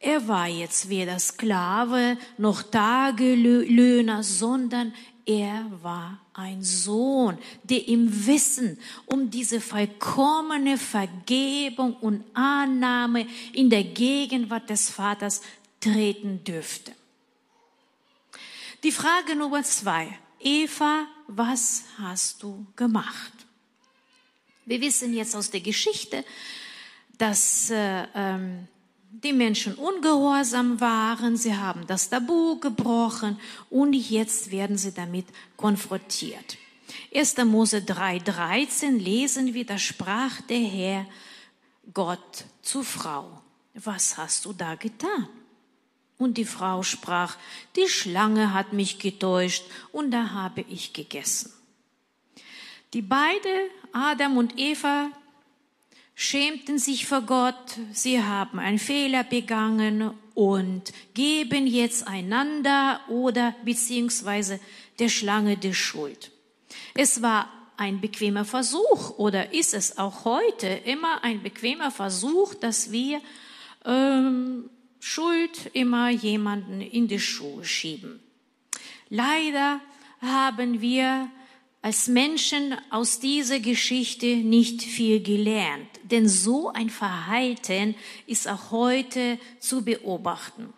Er 0.00 0.26
war 0.26 0.48
jetzt 0.48 0.88
weder 0.88 1.20
Sklave 1.20 2.18
noch 2.38 2.64
Tagelöhner, 2.64 4.24
sondern 4.24 4.94
er 5.26 5.66
war 5.82 6.20
ein 6.34 6.62
Sohn, 6.62 7.38
der 7.62 7.86
im 7.88 8.26
Wissen 8.26 8.78
um 9.06 9.30
diese 9.30 9.60
vollkommene 9.60 10.78
Vergebung 10.78 11.94
und 11.96 12.24
Annahme 12.34 13.26
in 13.52 13.70
der 13.70 13.84
Gegenwart 13.84 14.70
des 14.70 14.90
Vaters 14.90 15.42
treten 15.80 16.44
dürfte. 16.44 16.92
Die 18.82 18.92
Frage 18.92 19.36
Nummer 19.36 19.62
zwei. 19.62 20.18
Eva, 20.40 21.06
was 21.26 21.84
hast 21.98 22.42
du 22.42 22.66
gemacht? 22.76 23.32
Wir 24.64 24.80
wissen 24.80 25.12
jetzt 25.12 25.36
aus 25.36 25.50
der 25.50 25.60
Geschichte, 25.60 26.24
dass 27.18 27.70
äh, 27.70 28.06
ähm, 28.14 28.68
die 29.12 29.32
Menschen 29.32 29.74
ungehorsam 29.74 30.80
waren, 30.80 31.36
sie 31.36 31.56
haben 31.56 31.86
das 31.86 32.08
Tabu 32.08 32.58
gebrochen 32.60 33.38
und 33.68 33.92
jetzt 33.92 34.50
werden 34.50 34.78
sie 34.78 34.92
damit 34.92 35.26
konfrontiert. 35.56 36.56
1. 37.14 37.36
Mose 37.44 37.78
3,13 37.78 38.98
lesen 38.98 39.52
wir, 39.52 39.66
da 39.66 39.78
sprach 39.78 40.40
der 40.42 40.60
Herr 40.60 41.06
Gott 41.92 42.44
zu 42.62 42.82
Frau, 42.82 43.42
was 43.74 44.16
hast 44.16 44.44
du 44.44 44.52
da 44.52 44.76
getan? 44.76 45.28
Und 46.18 46.36
die 46.36 46.44
Frau 46.44 46.82
sprach, 46.82 47.36
die 47.76 47.88
Schlange 47.88 48.52
hat 48.52 48.72
mich 48.72 48.98
getäuscht 48.98 49.64
und 49.90 50.10
da 50.10 50.30
habe 50.30 50.64
ich 50.68 50.92
gegessen. 50.92 51.52
Die 52.92 53.02
beide, 53.02 53.70
Adam 53.92 54.36
und 54.36 54.58
Eva, 54.58 55.10
schämten 56.20 56.78
sich 56.78 57.06
vor 57.06 57.22
Gott, 57.22 57.78
sie 57.94 58.22
haben 58.22 58.58
einen 58.58 58.78
Fehler 58.78 59.24
begangen 59.24 60.12
und 60.34 60.92
geben 61.14 61.66
jetzt 61.66 62.06
einander 62.06 63.00
oder 63.08 63.54
beziehungsweise 63.64 64.60
der 64.98 65.08
Schlange 65.08 65.56
die 65.56 65.72
Schuld. 65.72 66.30
Es 66.92 67.22
war 67.22 67.48
ein 67.78 68.02
bequemer 68.02 68.44
Versuch 68.44 69.16
oder 69.16 69.54
ist 69.54 69.72
es 69.72 69.96
auch 69.96 70.26
heute 70.26 70.66
immer 70.66 71.24
ein 71.24 71.42
bequemer 71.42 71.90
Versuch, 71.90 72.52
dass 72.52 72.92
wir 72.92 73.22
ähm, 73.86 74.68
Schuld 74.98 75.70
immer 75.72 76.10
jemanden 76.10 76.82
in 76.82 77.08
die 77.08 77.18
Schuhe 77.18 77.64
schieben. 77.64 78.20
Leider 79.08 79.80
haben 80.20 80.82
wir 80.82 81.30
als 81.82 82.08
Menschen 82.08 82.76
aus 82.90 83.20
dieser 83.20 83.58
Geschichte 83.58 84.36
nicht 84.36 84.82
viel 84.82 85.22
gelernt, 85.22 85.88
denn 86.02 86.28
so 86.28 86.68
ein 86.70 86.90
Verhalten 86.90 87.94
ist 88.26 88.48
auch 88.48 88.70
heute 88.70 89.38
zu 89.60 89.82
beobachten. 89.82 90.72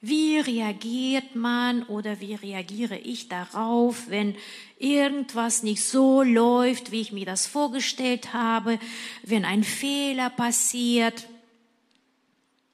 Wie 0.00 0.38
reagiert 0.38 1.34
man 1.34 1.82
oder 1.82 2.20
wie 2.20 2.34
reagiere 2.34 2.98
ich 2.98 3.28
darauf, 3.28 4.08
wenn 4.10 4.36
irgendwas 4.78 5.64
nicht 5.64 5.82
so 5.82 6.22
läuft, 6.22 6.92
wie 6.92 7.00
ich 7.00 7.10
mir 7.10 7.26
das 7.26 7.48
vorgestellt 7.48 8.32
habe, 8.32 8.78
wenn 9.24 9.44
ein 9.44 9.64
Fehler 9.64 10.30
passiert? 10.30 11.26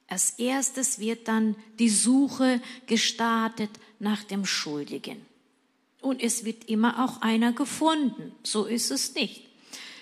Als 0.07 0.31
erstes 0.37 0.99
wird 0.99 1.27
dann 1.27 1.55
die 1.79 1.89
Suche 1.89 2.61
gestartet 2.85 3.71
nach 3.97 4.23
dem 4.23 4.45
Schuldigen 4.45 5.17
und 6.05 6.21
es 6.21 6.45
wird 6.45 6.69
immer 6.69 7.03
auch 7.03 7.21
einer 7.21 7.51
gefunden. 7.51 8.31
So 8.43 8.65
ist 8.65 8.91
es 8.91 9.15
nicht. 9.15 9.47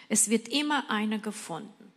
Es 0.10 0.30
wird 0.30 0.50
immer 0.50 0.90
einer 0.90 1.18
gefunden. 1.18 1.92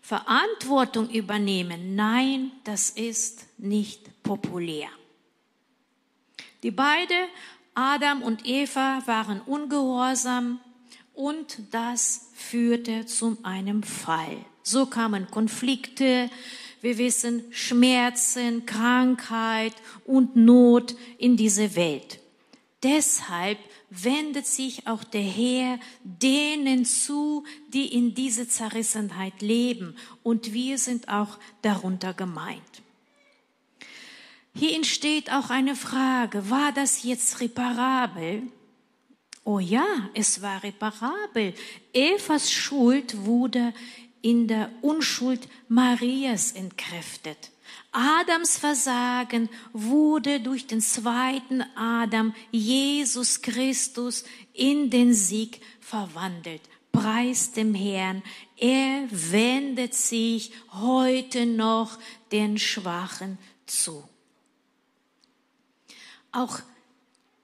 Verantwortung 0.00 1.10
übernehmen, 1.10 1.94
nein, 1.94 2.52
das 2.64 2.90
ist 2.90 3.46
nicht 3.58 4.22
populär. 4.22 4.88
Die 6.62 6.70
beiden, 6.70 7.28
Adam 7.74 8.22
und 8.22 8.46
Eva, 8.46 9.02
waren 9.06 9.42
ungehorsam 9.42 10.58
und 11.12 11.58
das 11.70 12.30
führte 12.34 13.04
zu 13.04 13.36
einem 13.42 13.82
Fall. 13.82 14.38
So 14.62 14.86
kamen 14.86 15.30
Konflikte, 15.30 16.30
wir 16.80 16.96
wissen 16.96 17.44
Schmerzen, 17.50 18.64
Krankheit 18.64 19.74
und 20.06 20.34
Not 20.34 20.96
in 21.18 21.36
diese 21.36 21.76
Welt. 21.76 22.19
Deshalb 22.82 23.58
wendet 23.90 24.46
sich 24.46 24.86
auch 24.86 25.04
der 25.04 25.22
Herr 25.22 25.78
denen 26.02 26.84
zu, 26.86 27.44
die 27.68 27.94
in 27.94 28.14
dieser 28.14 28.48
Zerrissenheit 28.48 29.42
leben. 29.42 29.96
Und 30.22 30.54
wir 30.54 30.78
sind 30.78 31.08
auch 31.08 31.38
darunter 31.60 32.14
gemeint. 32.14 32.82
Hier 34.54 34.74
entsteht 34.74 35.30
auch 35.30 35.50
eine 35.50 35.76
Frage, 35.76 36.48
war 36.50 36.72
das 36.72 37.02
jetzt 37.02 37.40
reparabel? 37.40 38.42
Oh 39.44 39.58
ja, 39.58 40.10
es 40.14 40.42
war 40.42 40.62
reparabel. 40.62 41.54
Evas 41.92 42.50
Schuld 42.50 43.24
wurde 43.24 43.72
in 44.22 44.48
der 44.48 44.70
Unschuld 44.82 45.48
Marias 45.68 46.52
entkräftet. 46.52 47.50
Adams 47.92 48.56
Versagen 48.56 49.48
wurde 49.72 50.40
durch 50.40 50.66
den 50.66 50.80
zweiten 50.80 51.62
Adam, 51.74 52.34
Jesus 52.52 53.42
Christus, 53.42 54.24
in 54.52 54.90
den 54.90 55.12
Sieg 55.12 55.60
verwandelt. 55.80 56.62
Preis 56.92 57.52
dem 57.52 57.74
Herrn. 57.74 58.22
Er 58.56 59.08
wendet 59.10 59.94
sich 59.94 60.52
heute 60.72 61.46
noch 61.46 61.98
den 62.30 62.58
Schwachen 62.58 63.38
zu. 63.66 64.08
Auch 66.32 66.60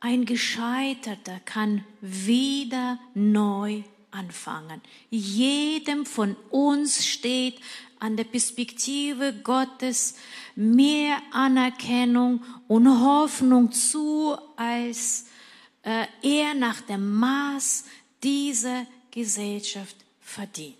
ein 0.00 0.24
Gescheiterter 0.24 1.40
kann 1.40 1.84
wieder 2.00 3.00
neu 3.14 3.82
anfangen. 4.16 4.80
Jedem 5.10 6.06
von 6.06 6.36
uns 6.50 7.06
steht 7.06 7.60
an 7.98 8.16
der 8.16 8.24
Perspektive 8.24 9.32
Gottes 9.42 10.14
mehr 10.54 11.18
Anerkennung 11.32 12.42
und 12.68 12.88
Hoffnung 12.88 13.72
zu, 13.72 14.36
als 14.56 15.26
äh, 15.82 16.06
er 16.22 16.54
nach 16.54 16.80
dem 16.80 17.18
Maß 17.18 17.84
dieser 18.22 18.86
Gesellschaft 19.10 19.96
verdient. 20.20 20.76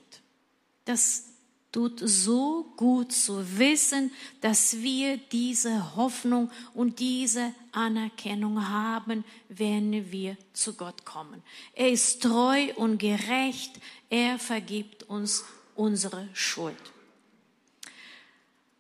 Das 0.85 1.25
tut 1.73 2.00
so 2.02 2.73
gut 2.76 3.12
zu 3.12 3.59
wissen, 3.59 4.11
dass 4.40 4.81
wir 4.83 5.19
diese 5.19 5.97
Hoffnung 5.97 6.50
und 6.75 7.00
diese 7.00 7.52
Anerkennung 7.76 8.68
haben, 8.68 9.25
wenn 9.49 10.11
wir 10.11 10.37
zu 10.52 10.75
Gott 10.75 11.04
kommen. 11.04 11.42
Er 11.75 11.90
ist 11.90 12.23
treu 12.23 12.73
und 12.76 12.99
gerecht. 12.99 13.78
Er 14.11 14.38
vergibt 14.38 15.04
uns 15.04 15.45
unsere 15.75 16.28
Schuld. 16.33 16.76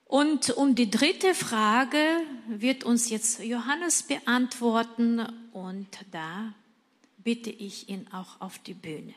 Und 0.06 0.50
um 0.50 0.74
die 0.74 0.90
dritte 0.90 1.34
Frage 1.34 1.98
wird 2.48 2.84
uns 2.84 3.10
jetzt 3.10 3.40
Johannes 3.42 4.04
beantworten 4.04 5.20
und 5.52 5.88
da 6.12 6.54
bitte 7.18 7.50
ich 7.50 7.88
ihn 7.88 8.06
auch 8.12 8.40
auf 8.40 8.58
die 8.60 8.74
Bühne. 8.74 9.14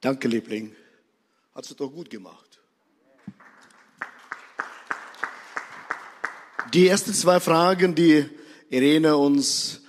Danke, 0.00 0.28
Liebling. 0.28 0.74
Hast 1.54 1.70
du 1.70 1.74
doch 1.74 1.90
gut 1.90 2.10
gemacht. 2.10 2.60
Die 6.74 6.88
ersten 6.88 7.14
zwei 7.14 7.40
Fragen, 7.40 7.94
die 7.94 8.28
Irene 8.68 9.16
uns 9.16 9.80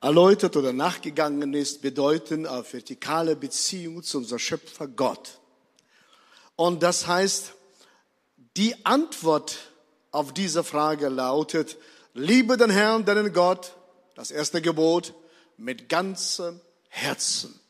erläutert 0.00 0.56
oder 0.56 0.72
nachgegangen 0.72 1.54
ist, 1.54 1.82
bedeuten 1.82 2.46
auf 2.46 2.72
vertikale 2.72 3.36
Beziehung 3.36 4.02
zu 4.02 4.18
unserem 4.18 4.38
Schöpfer 4.38 4.88
Gott. 4.88 5.40
Und 6.56 6.82
das 6.82 7.06
heißt, 7.06 7.52
die 8.56 8.84
Antwort 8.84 9.72
auf 10.10 10.32
diese 10.32 10.64
Frage 10.64 11.08
lautet, 11.08 11.76
liebe 12.14 12.56
den 12.56 12.70
Herrn, 12.70 13.04
deinen 13.04 13.32
Gott, 13.32 13.76
das 14.14 14.30
erste 14.30 14.62
Gebot, 14.62 15.14
mit 15.56 15.88
ganzem 15.88 16.60
Herzen, 16.88 17.60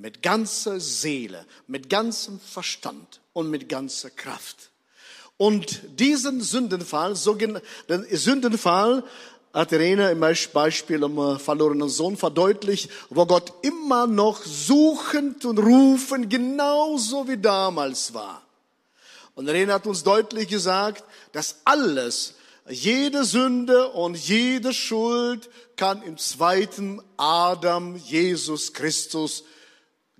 mit 0.00 0.22
ganzer 0.22 0.80
Seele, 0.80 1.44
mit 1.66 1.90
ganzem 1.90 2.40
Verstand 2.40 3.20
und 3.32 3.50
mit 3.50 3.68
ganzer 3.68 4.10
Kraft. 4.10 4.70
Und 5.36 5.80
diesen 6.00 6.40
Sündenfall, 6.40 7.14
den 7.88 8.04
Sündenfall 8.10 9.04
hat 9.54 9.72
Irene 9.72 10.10
im 10.10 10.20
Beispiel 10.20 11.02
am 11.02 11.38
verlorenen 11.38 11.88
Sohn 11.88 12.16
verdeutlicht, 12.16 12.90
wo 13.08 13.24
Gott 13.24 13.52
immer 13.62 14.06
noch 14.06 14.44
suchend 14.44 15.44
und 15.44 15.58
rufend 15.58 16.28
genauso 16.28 17.26
wie 17.28 17.38
damals 17.38 18.12
war. 18.12 18.42
Und 19.34 19.48
Irene 19.48 19.72
hat 19.72 19.86
uns 19.86 20.02
deutlich 20.02 20.48
gesagt, 20.48 21.04
dass 21.32 21.60
alles, 21.64 22.34
jede 22.68 23.24
Sünde 23.24 23.88
und 23.90 24.16
jede 24.16 24.74
Schuld 24.74 25.48
kann 25.76 26.02
im 26.02 26.18
zweiten 26.18 27.00
Adam, 27.16 27.96
Jesus 27.96 28.72
Christus, 28.72 29.44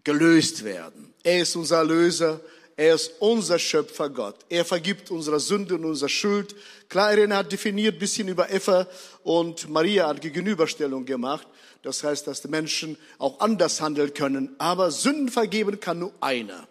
gelöst 0.09 0.64
werden. 0.64 1.12
Er 1.23 1.42
ist 1.42 1.55
unser 1.55 1.77
Erlöser, 1.79 2.40
er 2.79 2.94
ist 2.94 3.12
unser 3.18 3.59
Schöpfer 3.59 4.09
Gott. 4.09 4.37
Er 4.49 4.64
vergibt 4.64 5.11
unsere 5.11 5.38
Sünde 5.38 5.75
und 5.75 5.85
unsere 5.85 6.09
Schuld. 6.09 6.57
Klar, 6.88 7.12
Irene 7.12 7.37
hat 7.37 7.53
definiert 7.53 7.97
ein 7.97 7.99
bisschen 7.99 8.27
über 8.27 8.51
Eva 8.51 8.87
und 9.23 9.68
Maria 9.68 10.09
hat 10.09 10.23
Gegenüberstellung 10.23 11.05
gemacht. 11.05 11.47
Das 11.83 12.03
heißt, 12.03 12.27
dass 12.27 12.40
die 12.40 12.49
Menschen 12.49 12.97
auch 13.18 13.38
anders 13.40 13.83
handeln 13.83 14.14
können. 14.14 14.55
Aber 14.57 14.90
Sünden 14.90 15.29
vergeben 15.29 15.79
kann 15.79 15.99
nur 15.99 16.14
einer. 16.21 16.66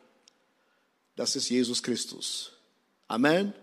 Das 1.16 1.36
ist 1.36 1.48
Jesus 1.50 1.84
Christus. 1.84 2.54
Amen. 3.08 3.54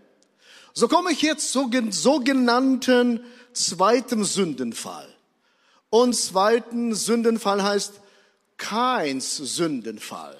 So 0.72 0.87
komme 0.87 1.10
ich 1.10 1.22
jetzt 1.22 1.50
zum 1.50 1.90
sogenannten 1.90 3.24
zweiten 3.52 4.24
Sündenfall. 4.24 5.08
Und 5.90 6.14
zweiten 6.14 6.94
Sündenfall 6.94 7.60
heißt 7.64 8.03
keins 8.56 9.36
Sündenfall 9.36 10.36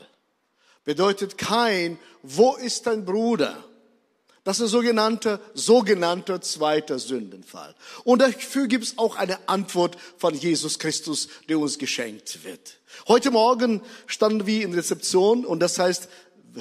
bedeutet 0.85 1.39
kein, 1.39 1.99
wo 2.23 2.55
ist 2.55 2.87
dein 2.87 3.05
Bruder? 3.05 3.65
Das 4.45 4.61
ist 4.61 4.73
sogenannter, 4.73 5.41
sogenannter 5.55 6.43
zweiter 6.43 6.99
Sündenfall. 6.99 7.75
Und 8.05 8.21
dafür 8.21 8.67
gibt 8.67 8.85
es 8.85 8.99
auch 8.99 9.17
eine 9.17 9.49
Antwort 9.49 9.97
von 10.19 10.35
Jesus 10.35 10.79
Christus, 10.79 11.29
die 11.49 11.55
uns 11.55 11.79
geschenkt 11.79 12.45
wird. 12.45 12.79
Heute 13.09 13.31
Morgen 13.31 13.81
standen 14.07 14.47
wir 14.47 14.63
in 14.63 14.75
Rezeption 14.75 15.47
und 15.47 15.61
das 15.61 15.79
heißt, 15.79 16.09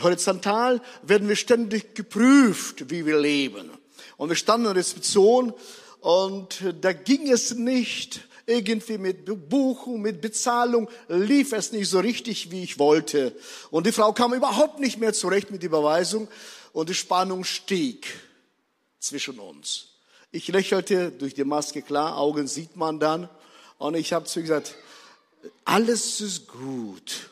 horizontal 0.02 0.82
werden 1.04 1.28
wir 1.28 1.36
ständig 1.36 1.94
geprüft, 1.94 2.90
wie 2.90 3.06
wir 3.06 3.20
leben. 3.20 3.70
Und 4.16 4.30
wir 4.30 4.38
standen 4.38 4.68
in 4.68 4.74
Rezeption 4.74 5.54
und 6.00 6.64
da 6.80 6.94
ging 6.94 7.30
es 7.30 7.54
nicht 7.54 8.22
irgendwie 8.46 8.98
mit 8.98 9.50
Buchung, 9.50 10.02
mit 10.02 10.22
Bezahlung 10.22 10.90
lief 11.08 11.54
es 11.54 11.72
nicht 11.72 11.90
so 11.90 12.00
richtig, 12.00 12.52
wie 12.52 12.64
ich 12.64 12.80
wollte. 12.80 13.36
Und 13.72 13.88
die 13.88 13.92
Frau 13.92 14.14
kam 14.14 14.34
überhaupt 14.34 14.80
nicht 14.80 15.00
mehr 15.00 15.14
zurecht 15.14 15.52
mit 15.52 15.64
Überweisung 15.64 16.28
und 16.74 16.90
die 16.90 16.94
Spannung 16.94 17.44
stieg 17.44 18.08
zwischen 19.00 19.40
uns. 19.40 19.88
Ich 20.32 20.48
lächelte 20.48 21.12
durch 21.12 21.34
die 21.36 21.44
Maske, 21.44 21.82
klar, 21.82 22.18
Augen 22.18 22.48
sieht 22.48 22.76
man 22.76 23.00
dann. 23.00 23.30
Und 23.78 23.96
ich 23.96 24.14
habe 24.14 24.26
zu 24.26 24.40
ihr 24.40 24.44
gesagt, 24.44 24.76
alles 25.64 26.22
ist 26.22 26.48
gut. 26.48 27.30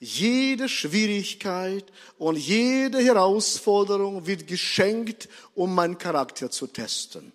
Jede 0.00 0.68
Schwierigkeit 0.68 1.84
und 2.18 2.36
jede 2.36 2.98
Herausforderung 2.98 4.26
wird 4.26 4.46
geschenkt, 4.46 5.28
um 5.54 5.74
meinen 5.74 5.98
Charakter 5.98 6.50
zu 6.50 6.66
testen. 6.66 7.32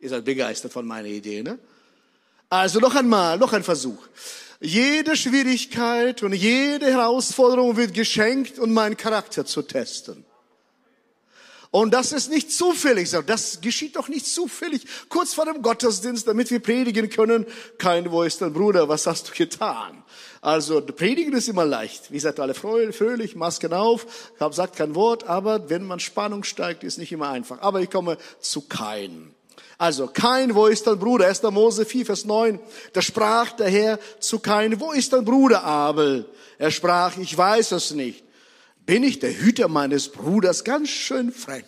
Ihr 0.00 0.08
seid 0.08 0.24
begeistert 0.24 0.72
von 0.72 0.86
meiner 0.86 1.08
Idee, 1.08 1.42
ne? 1.42 1.58
Also 2.48 2.80
noch 2.80 2.94
einmal, 2.96 3.38
noch 3.38 3.52
ein 3.52 3.62
Versuch. 3.62 4.02
Jede 4.60 5.16
Schwierigkeit 5.16 6.22
und 6.22 6.32
jede 6.32 6.86
Herausforderung 6.86 7.76
wird 7.76 7.94
geschenkt, 7.94 8.58
um 8.58 8.72
meinen 8.72 8.96
Charakter 8.96 9.46
zu 9.46 9.62
testen. 9.62 10.24
Und 11.70 11.94
das 11.94 12.10
ist 12.10 12.30
nicht 12.30 12.50
zufällig, 12.50 13.10
das 13.26 13.60
geschieht 13.60 13.94
doch 13.94 14.08
nicht 14.08 14.26
zufällig. 14.26 14.84
Kurz 15.08 15.34
vor 15.34 15.44
dem 15.44 15.62
Gottesdienst, 15.62 16.26
damit 16.26 16.50
wir 16.50 16.58
predigen 16.58 17.08
können, 17.08 17.46
kein, 17.78 18.10
wo 18.10 18.24
ist 18.24 18.42
dein 18.42 18.52
Bruder, 18.52 18.88
was 18.88 19.06
hast 19.06 19.28
du 19.28 19.32
getan? 19.34 20.02
Also, 20.40 20.80
predigen 20.80 21.32
ist 21.34 21.48
immer 21.48 21.64
leicht. 21.64 22.10
Wie 22.10 22.18
seid 22.18 22.40
alle 22.40 22.54
fröhlich, 22.54 23.36
Masken 23.36 23.72
auf, 23.72 24.06
sagt 24.50 24.76
kein 24.76 24.96
Wort, 24.96 25.28
aber 25.28 25.70
wenn 25.70 25.84
man 25.84 26.00
Spannung 26.00 26.42
steigt, 26.42 26.82
ist 26.82 26.98
nicht 26.98 27.12
immer 27.12 27.28
einfach. 27.28 27.60
Aber 27.60 27.80
ich 27.80 27.90
komme 27.90 28.18
zu 28.40 28.62
keinem. 28.62 29.32
Also 29.80 30.08
kein, 30.08 30.54
wo 30.54 30.66
ist 30.66 30.86
dein 30.86 30.98
Bruder? 30.98 31.26
1. 31.26 31.42
Mose 31.44 31.86
4, 31.86 32.04
Vers 32.04 32.26
9. 32.26 32.60
Da 32.92 33.00
sprach 33.00 33.52
der 33.52 33.70
Herr 33.70 33.98
zu 34.18 34.38
Kain, 34.38 34.78
wo 34.78 34.92
ist 34.92 35.14
dein 35.14 35.24
Bruder 35.24 35.64
Abel? 35.64 36.28
Er 36.58 36.70
sprach, 36.70 37.16
ich 37.16 37.34
weiß 37.34 37.72
es 37.72 37.92
nicht. 37.92 38.22
Bin 38.84 39.02
ich 39.02 39.20
der 39.20 39.32
Hüter 39.32 39.68
meines 39.68 40.10
Bruders? 40.10 40.64
Ganz 40.64 40.90
schön 40.90 41.32
frech. 41.32 41.64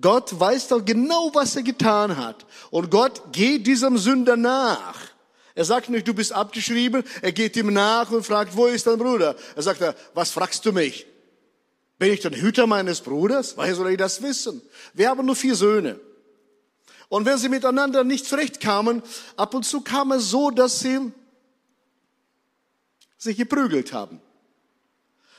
Gott 0.00 0.40
weiß 0.40 0.68
doch 0.68 0.82
genau, 0.82 1.32
was 1.34 1.54
er 1.54 1.64
getan 1.64 2.16
hat. 2.16 2.46
Und 2.70 2.90
Gott 2.90 3.20
geht 3.32 3.66
diesem 3.66 3.98
Sünder 3.98 4.38
nach. 4.38 4.98
Er 5.54 5.66
sagt 5.66 5.90
nicht, 5.90 6.08
du 6.08 6.14
bist 6.14 6.32
abgeschrieben. 6.32 7.04
Er 7.20 7.32
geht 7.32 7.58
ihm 7.58 7.74
nach 7.74 8.10
und 8.10 8.24
fragt, 8.24 8.56
wo 8.56 8.64
ist 8.64 8.86
dein 8.86 8.98
Bruder? 8.98 9.36
Er 9.54 9.62
sagt, 9.62 9.82
was 10.14 10.30
fragst 10.30 10.64
du 10.64 10.72
mich? 10.72 11.04
Bin 11.98 12.10
ich 12.10 12.20
der 12.20 12.30
Hüter 12.30 12.66
meines 12.66 13.02
Bruders? 13.02 13.54
Woher 13.58 13.74
soll 13.74 13.90
ich 13.90 13.98
das 13.98 14.22
wissen? 14.22 14.62
Wir 14.94 15.10
haben 15.10 15.26
nur 15.26 15.36
vier 15.36 15.56
Söhne. 15.56 16.00
Und 17.08 17.26
wenn 17.26 17.38
sie 17.38 17.48
miteinander 17.48 18.04
nicht 18.04 18.26
zurechtkamen, 18.26 19.02
ab 19.36 19.54
und 19.54 19.64
zu 19.64 19.80
kam 19.80 20.12
es 20.12 20.30
so, 20.30 20.50
dass 20.50 20.80
sie 20.80 21.12
sich 23.18 23.36
geprügelt 23.36 23.92
haben. 23.92 24.20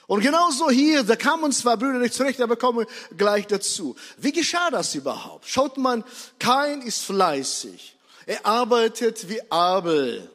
Und 0.08 0.21
genauso 0.21 0.69
hier, 0.69 1.04
da 1.04 1.15
kamen 1.15 1.51
zwei 1.51 1.75
Brüder 1.75 1.99
nicht 1.99 2.13
zurecht, 2.13 2.39
aber 2.39 2.56
kommen 2.56 2.86
gleich 3.17 3.47
dazu. 3.47 3.95
Wie 4.17 4.32
geschah 4.32 4.69
das 4.69 4.93
überhaupt? 4.93 5.47
Schaut 5.47 5.78
mal, 5.78 6.04
kein 6.38 6.82
ist 6.82 7.04
fleißig. 7.04 7.97
Er 8.28 8.45
arbeitet 8.45 9.28
wie 9.30 9.41
Abel. 9.51 10.30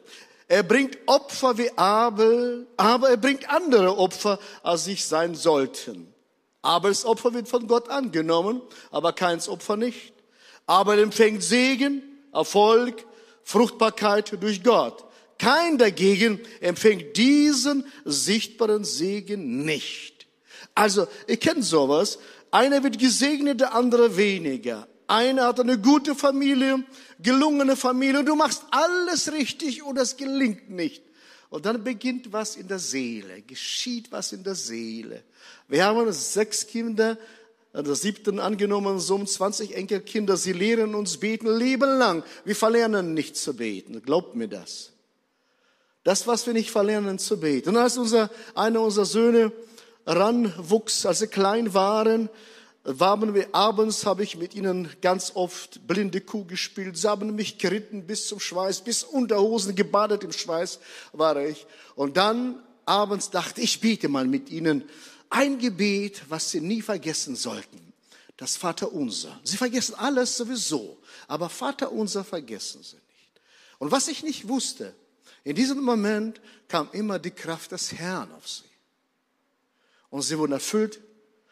Er 0.47 0.63
bringt 0.63 0.97
Opfer 1.05 1.57
wie 1.57 1.71
Abel, 1.77 2.67
aber 2.75 3.09
er 3.09 3.17
bringt 3.17 3.49
andere 3.49 3.97
Opfer, 3.97 4.39
als 4.63 4.85
sich 4.85 5.05
sein 5.05 5.35
sollten. 5.35 6.13
Abels 6.61 7.05
Opfer 7.05 7.33
wird 7.33 7.47
von 7.47 7.67
Gott 7.67 7.89
angenommen, 7.89 8.61
aber 8.91 9.13
keins 9.13 9.47
Opfer 9.47 9.77
nicht. 9.77 10.13
Abel 10.71 10.99
empfängt 10.99 11.43
Segen, 11.43 12.01
Erfolg, 12.31 13.05
Fruchtbarkeit 13.43 14.41
durch 14.41 14.63
Gott. 14.63 15.03
Kein 15.37 15.77
dagegen 15.77 16.39
empfängt 16.61 17.17
diesen 17.17 17.83
sichtbaren 18.05 18.85
Segen 18.85 19.65
nicht. 19.65 20.27
Also, 20.73 21.07
ihr 21.27 21.35
kennt 21.35 21.65
sowas. 21.65 22.19
Einer 22.51 22.83
wird 22.83 22.99
gesegnet, 22.99 23.59
der 23.59 23.75
andere 23.75 24.15
weniger. 24.15 24.87
Einer 25.07 25.47
hat 25.47 25.59
eine 25.59 25.77
gute 25.77 26.15
Familie, 26.15 26.85
gelungene 27.19 27.75
Familie 27.75 28.23
du 28.23 28.35
machst 28.35 28.63
alles 28.71 29.33
richtig 29.33 29.83
und 29.83 29.97
es 29.97 30.15
gelingt 30.15 30.69
nicht. 30.69 31.03
Und 31.49 31.65
dann 31.65 31.83
beginnt 31.83 32.31
was 32.31 32.55
in 32.55 32.69
der 32.69 32.79
Seele, 32.79 33.41
geschieht 33.41 34.09
was 34.09 34.31
in 34.31 34.41
der 34.41 34.55
Seele. 34.55 35.21
Wir 35.67 35.83
haben 35.83 36.09
sechs 36.13 36.65
Kinder, 36.65 37.17
der 37.73 37.95
siebten 37.95 38.39
angenommen, 38.39 38.99
so 38.99 39.15
um 39.15 39.25
20 39.25 39.75
Enkelkinder. 39.75 40.35
Sie 40.35 40.53
lehren 40.53 40.93
uns 40.93 41.17
beten 41.17 41.47
Leben 41.47 41.97
lang. 41.97 42.23
Wir 42.43 42.55
verlernen 42.55 43.13
nicht 43.13 43.37
zu 43.37 43.55
beten. 43.55 44.01
Glaubt 44.01 44.35
mir 44.35 44.47
das. 44.47 44.91
Das, 46.03 46.27
was 46.27 46.45
wir 46.47 46.53
nicht 46.53 46.71
verlernen 46.71 47.19
zu 47.19 47.39
beten. 47.39 47.69
Und 47.69 47.77
als 47.77 47.97
unser, 47.97 48.29
einer 48.55 48.81
unserer 48.81 49.05
Söhne 49.05 49.51
ranwuchs, 50.05 51.05
als 51.05 51.19
sie 51.19 51.27
klein 51.27 51.73
waren, 51.73 52.29
waren 52.83 53.35
wir 53.35 53.53
abends, 53.53 54.05
habe 54.05 54.23
ich 54.23 54.37
mit 54.37 54.55
ihnen 54.55 54.89
ganz 55.01 55.33
oft 55.35 55.87
blinde 55.87 56.19
Kuh 56.19 56.45
gespielt. 56.45 56.97
Sie 56.97 57.07
haben 57.07 57.35
mich 57.35 57.59
geritten 57.59 58.07
bis 58.07 58.27
zum 58.27 58.39
Schweiß, 58.39 58.81
bis 58.81 59.03
Unterhosen, 59.03 59.75
gebadet 59.75 60.23
im 60.23 60.31
Schweiß 60.31 60.79
war 61.13 61.37
ich. 61.37 61.67
Und 61.95 62.17
dann 62.17 62.61
abends 62.85 63.29
dachte 63.29 63.61
ich, 63.61 63.79
bete 63.81 64.09
mal 64.09 64.25
mit 64.25 64.49
ihnen 64.49 64.83
ein 65.31 65.57
Gebet, 65.57 66.21
was 66.29 66.51
sie 66.51 66.61
nie 66.61 66.81
vergessen 66.81 67.35
sollten. 67.35 67.93
Das 68.37 68.57
Vaterunser. 68.57 69.39
Sie 69.43 69.57
vergessen 69.57 69.95
alles 69.95 70.35
sowieso, 70.35 70.97
aber 71.27 71.49
Vaterunser 71.49 72.23
vergessen 72.23 72.83
sie 72.83 72.95
nicht. 72.95 73.41
Und 73.77 73.91
was 73.91 74.07
ich 74.07 74.23
nicht 74.23 74.47
wusste, 74.47 74.93
in 75.43 75.55
diesem 75.55 75.83
Moment 75.83 76.41
kam 76.67 76.89
immer 76.91 77.19
die 77.19 77.31
Kraft 77.31 77.71
des 77.71 77.93
Herrn 77.93 78.31
auf 78.31 78.47
sie. 78.47 78.63
Und 80.09 80.23
sie 80.23 80.37
wurden 80.37 80.53
erfüllt 80.53 81.01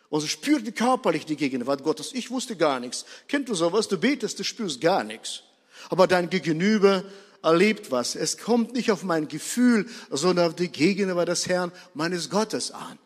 und 0.10 0.22
sie 0.22 0.28
spürten 0.28 0.74
körperlich 0.74 1.26
die 1.26 1.36
Gegenwart 1.36 1.84
Gottes. 1.84 2.14
Ich 2.14 2.32
wusste 2.32 2.56
gar 2.56 2.80
nichts. 2.80 3.06
Kennt 3.28 3.50
du 3.50 3.56
sowas? 3.56 3.88
Du 3.88 3.98
betest, 3.98 4.40
du 4.40 4.44
spürst 4.44 4.82
gar 4.82 5.04
nichts. 5.04 5.44
Aber 5.90 6.08
dein 6.08 6.30
Gegenüber 6.30 7.04
erlebt 7.42 7.92
was. 7.92 8.16
Es 8.16 8.38
kommt 8.38 8.74
nicht 8.74 8.92
auf 8.92 9.04
mein 9.04 9.28
Gefühl, 9.28 9.88
sondern 10.10 10.50
auf 10.50 10.56
die 10.56 10.70
Gegenwart 10.70 11.30
des 11.30 11.48
Herrn, 11.48 11.72
meines 11.94 12.30
Gottes 12.30 12.72
an. 12.72 13.00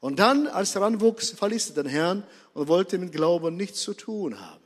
Und 0.00 0.18
dann, 0.18 0.46
als 0.46 0.74
er 0.74 0.82
ranwuchs, 0.82 1.30
verließ 1.30 1.70
er 1.70 1.82
den 1.82 1.90
Herrn 1.90 2.26
und 2.54 2.68
wollte 2.68 2.98
mit 2.98 3.12
Glauben 3.12 3.56
nichts 3.56 3.80
zu 3.80 3.94
tun 3.94 4.40
haben. 4.40 4.64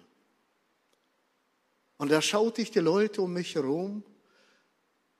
Und 1.98 2.10
da 2.10 2.22
schaute 2.22 2.62
ich 2.62 2.70
die 2.70 2.80
Leute 2.80 3.22
um 3.22 3.32
mich 3.32 3.54
herum 3.54 4.02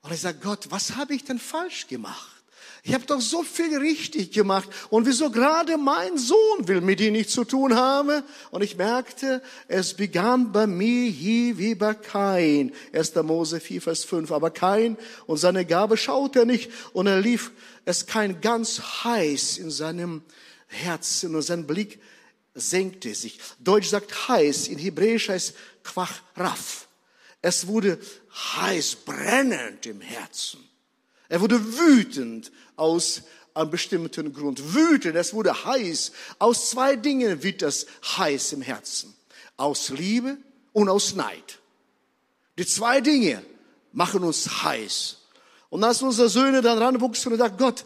und 0.03 0.13
ich 0.13 0.21
sage, 0.21 0.39
Gott, 0.39 0.71
was 0.71 0.97
habe 0.97 1.15
ich 1.15 1.25
denn 1.25 1.39
falsch 1.39 1.87
gemacht? 1.87 2.40
Ich 2.83 2.95
habe 2.95 3.05
doch 3.05 3.21
so 3.21 3.43
viel 3.43 3.77
richtig 3.79 4.33
gemacht. 4.33 4.69
Und 4.89 5.07
wieso 5.07 5.31
gerade 5.31 5.77
mein 5.77 6.17
Sohn 6.17 6.67
will 6.67 6.81
mit 6.81 7.01
ihm 7.01 7.13
nichts 7.13 7.33
zu 7.33 7.45
tun 7.45 7.75
haben? 7.75 8.23
Und 8.51 8.63
ich 8.63 8.77
merkte, 8.77 9.43
es 9.69 9.95
begann 9.95 10.53
bei 10.53 10.67
mir 10.67 11.11
hier 11.11 11.59
wie 11.59 11.75
bei 11.75 11.93
Kain. 11.95 12.73
1. 12.93 13.15
Mose 13.17 13.61
4, 13.61 13.83
Vers 13.83 14.05
5. 14.05 14.33
Aber 14.33 14.51
Kain 14.51 14.97
und 15.27 15.37
seine 15.37 15.67
Gabe 15.67 15.97
schaute 15.97 16.41
er 16.41 16.45
nicht 16.47 16.71
und 16.93 17.07
er 17.07 17.21
lief 17.21 17.53
es 17.85 18.07
kein 18.07 18.41
ganz 18.41 18.81
heiß 19.05 19.59
in 19.59 19.71
seinem 19.71 20.23
Herzen 20.67 21.35
und 21.35 21.43
sein 21.43 21.67
Blick 21.67 22.01
senkte 22.55 23.15
sich. 23.15 23.41
Deutsch 23.59 23.89
sagt 23.89 24.29
heiß, 24.29 24.69
in 24.69 24.79
Hebräisch 24.79 25.29
heißt 25.29 25.55
Quach 25.83 26.23
Raff. 26.37 26.89
Es 27.43 27.67
wurde 27.67 27.99
heiß, 28.33 28.97
brennend 29.05 29.87
im 29.87 30.01
Herzen. 30.01 30.61
Er 31.31 31.41
wurde 31.41 31.79
wütend 31.79 32.51
aus 32.75 33.23
einem 33.55 33.71
bestimmten 33.71 34.33
Grund. 34.33 34.75
Wütend, 34.75 35.15
es 35.15 35.33
wurde 35.33 35.65
heiß. 35.65 36.11
Aus 36.41 36.71
zwei 36.71 36.97
Dingen 36.97 37.43
wird 37.45 37.63
das 37.63 37.87
heiß 38.19 38.53
im 38.53 38.63
Herzen. 38.63 39.15
Aus 39.57 39.91
Liebe 39.91 40.37
und 40.73 40.89
aus 40.89 41.15
Neid. 41.15 41.61
Die 42.59 42.67
zwei 42.67 43.01
Dinge 43.01 43.45
machen 43.93 44.25
uns 44.25 44.65
heiß. 44.65 45.19
Und 45.69 45.85
als 45.85 46.03
unsere 46.03 46.29
Söhne 46.29 46.63
dann 46.63 46.79
ranwuchsen 46.79 47.33
und 47.33 47.39
sagten, 47.39 47.59
Gott, 47.59 47.85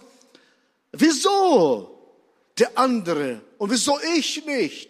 wieso 0.92 2.16
der 2.56 2.78
andere 2.78 3.42
und 3.58 3.70
wieso 3.70 4.00
ich 4.16 4.44
nicht? 4.46 4.88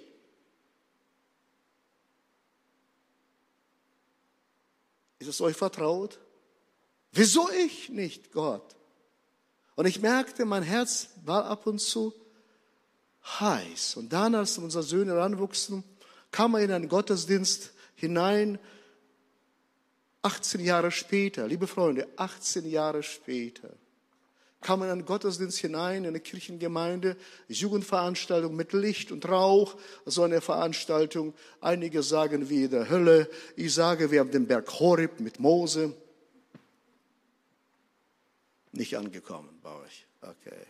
Ist 5.19 5.29
es 5.29 5.41
euch 5.41 5.57
vertraut? 5.57 6.21
Wieso 7.17 7.49
ich 7.65 7.91
nicht, 7.91 8.33
Gott? 8.33 8.75
Und 9.77 9.87
ich 9.87 10.01
merkte, 10.01 10.45
mein 10.45 10.65
Herz 10.65 11.11
war 11.25 11.45
ab 11.45 11.67
und 11.69 11.81
zu 11.81 12.13
heiß. 13.39 13.97
Und 13.97 14.13
dann, 14.13 14.35
als 14.35 14.59
unsere 14.59 14.83
Söhne 14.83 15.13
heranwuchsen, 15.13 15.85
kam 16.33 16.55
er 16.55 16.63
in 16.63 16.73
einen 16.73 16.89
Gottesdienst 16.89 17.71
hinein, 17.95 18.59
18 20.23 20.61
Jahre 20.61 20.91
später, 20.91 21.47
liebe 21.47 21.69
Freunde, 21.69 22.09
18 22.17 22.69
Jahre 22.69 23.05
später, 23.05 23.71
kam 24.61 24.81
er 24.81 24.87
in 24.87 24.93
einen 24.93 25.05
Gottesdienst 25.05 25.59
hinein, 25.59 26.03
in 26.03 26.09
eine 26.09 26.21
Kirchengemeinde, 26.21 27.17
Jugendveranstaltung 27.47 28.57
mit 28.57 28.73
Licht 28.73 29.13
und 29.13 29.29
Rauch, 29.29 29.77
so 30.05 30.25
eine 30.25 30.41
Veranstaltung. 30.41 31.33
Einige 31.61 32.03
sagen 32.03 32.49
wie 32.51 32.65
in 32.65 32.71
der 32.71 32.89
Hölle, 32.89 33.31
ich 33.55 33.73
sage, 33.73 34.11
wir 34.11 34.19
haben 34.19 34.33
den 34.33 34.49
Berg 34.49 34.69
Horeb 34.81 35.21
mit 35.21 35.39
Mose 35.39 35.95
nicht 38.77 38.97
angekommen 38.97 39.49
bei 39.63 39.71
euch. 39.71 40.07
Okay. 40.21 40.67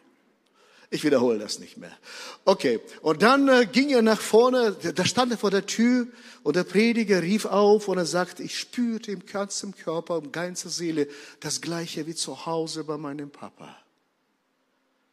Ich 0.90 1.02
wiederhole 1.02 1.38
das 1.38 1.58
nicht 1.58 1.76
mehr. 1.76 1.96
Okay. 2.44 2.80
Und 3.02 3.22
dann 3.22 3.48
äh, 3.48 3.66
ging 3.66 3.90
er 3.90 4.02
nach 4.02 4.20
vorne, 4.20 4.72
da 4.72 5.04
stand 5.04 5.32
er 5.32 5.38
vor 5.38 5.50
der 5.50 5.66
Tür 5.66 6.06
und 6.42 6.56
der 6.56 6.64
Prediger 6.64 7.20
rief 7.22 7.46
auf 7.46 7.88
und 7.88 7.98
er 7.98 8.06
sagte, 8.06 8.42
ich 8.42 8.58
spürte 8.58 9.10
im 9.10 9.26
ganzen 9.26 9.74
Körper, 9.74 10.18
im 10.18 10.30
ganzen 10.30 10.70
Seele 10.70 11.08
das 11.40 11.60
Gleiche 11.60 12.06
wie 12.06 12.14
zu 12.14 12.46
Hause 12.46 12.84
bei 12.84 12.96
meinem 12.96 13.30
Papa. 13.30 13.76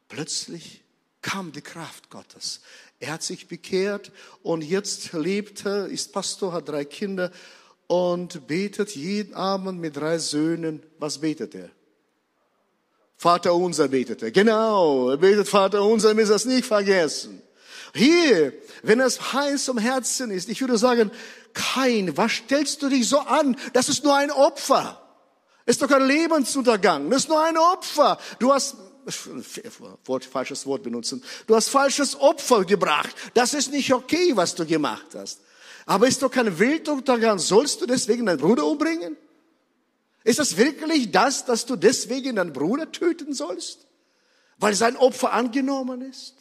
Plötzlich 0.08 0.84
kam 1.22 1.52
die 1.52 1.62
Kraft 1.62 2.10
Gottes. 2.10 2.62
Er 3.00 3.14
hat 3.14 3.24
sich 3.24 3.48
bekehrt 3.48 4.12
und 4.44 4.64
jetzt 4.64 5.14
lebt 5.14 5.66
er, 5.66 5.88
ist 5.88 6.12
Pastor, 6.12 6.54
hat 6.54 6.70
drei 6.70 6.86
Kinder 6.86 7.32
und 7.88 8.46
betet 8.46 8.96
jeden 8.96 9.34
Abend 9.34 9.80
mit 9.80 9.98
drei 9.98 10.20
Söhnen. 10.20 10.84
Was 11.00 11.22
betet 11.22 11.56
er? 11.56 11.72
Vater 13.22 13.54
unser 13.54 13.88
betete. 13.88 14.32
Genau, 14.32 15.12
er 15.12 15.18
betet 15.18 15.48
Vater 15.48 15.84
unser, 15.84 16.18
wir 16.18 16.26
das 16.26 16.46
nicht 16.46 16.66
vergessen. 16.66 17.40
Hier, 17.94 18.52
wenn 18.82 19.00
es 19.00 19.34
heiß 19.34 19.70
um 19.70 19.78
Herzen 19.78 20.32
ist, 20.32 20.50
ich 20.50 20.60
würde 20.60 20.76
sagen, 20.80 21.12
kein, 21.54 22.18
was 22.18 22.32
stellst 22.32 22.82
du 22.82 22.90
dich 22.90 23.08
so 23.08 23.20
an? 23.20 23.58
Das 23.74 23.90
ist 23.90 24.04
nur 24.04 24.16
ein 24.16 24.32
Opfer. 24.32 25.00
Ist 25.68 25.84
doch 25.84 25.88
kein 25.88 26.08
Lebensuntergang. 26.08 27.12
Das 27.12 27.26
ist 27.26 27.30
nur 27.30 27.44
ein 27.44 27.60
Opfer. 27.60 28.18
Du 28.40 28.52
hast, 28.52 28.78
falsches 30.32 30.66
Wort 30.66 30.82
benutzen. 30.82 31.24
Du 31.46 31.56
hast 31.56 31.70
falsches 31.70 32.20
Opfer 32.20 32.66
gebracht. 32.66 33.16
Das 33.36 33.54
ist 33.54 33.72
nicht 33.72 33.94
okay, 33.94 34.32
was 34.34 34.56
du 34.56 34.66
gemacht 34.66 35.10
hast. 35.14 35.42
Aber 35.86 36.08
ist 36.08 36.24
doch 36.24 36.32
kein 36.32 36.58
Weltuntergang. 36.58 37.38
Sollst 37.38 37.82
du 37.82 37.86
deswegen 37.86 38.26
deinen 38.26 38.40
Bruder 38.40 38.66
umbringen? 38.66 39.16
Ist 40.24 40.40
das 40.40 40.58
wirklich 40.58 41.12
das, 41.12 41.46
dass 41.46 41.66
du 41.66 41.76
deswegen 41.76 42.36
deinen 42.36 42.54
Bruder 42.54 42.92
töten 42.92 43.34
sollst? 43.34 43.88
Weil 44.58 44.76
sein 44.76 44.96
Opfer 44.96 45.34
angenommen 45.34 46.02
ist? 46.02 46.36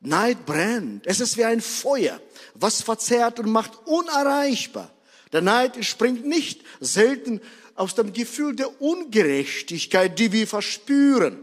Neid 0.00 0.44
brennt. 0.44 1.06
Es 1.06 1.20
ist 1.20 1.38
wie 1.38 1.44
ein 1.44 1.62
Feuer, 1.62 2.20
was 2.54 2.82
verzehrt 2.82 3.40
und 3.40 3.50
macht 3.50 3.86
unerreichbar. 3.86 4.90
Der 5.32 5.40
Neid 5.40 5.82
springt 5.84 6.26
nicht 6.26 6.62
selten 6.80 7.40
aus 7.74 7.94
dem 7.94 8.12
Gefühl 8.12 8.54
der 8.54 8.80
Ungerechtigkeit, 8.82 10.18
die 10.18 10.30
wir 10.32 10.46
verspüren. 10.46 11.38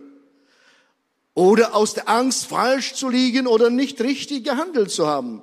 Oder 1.34 1.74
aus 1.74 1.96
der 1.96 2.08
Angst, 2.08 2.46
falsch 2.46 2.94
zu 2.94 3.10
liegen 3.10 3.48
oder 3.48 3.70
nicht 3.70 4.00
richtig 4.02 4.44
gehandelt 4.44 4.92
zu 4.92 5.08
haben. 5.08 5.42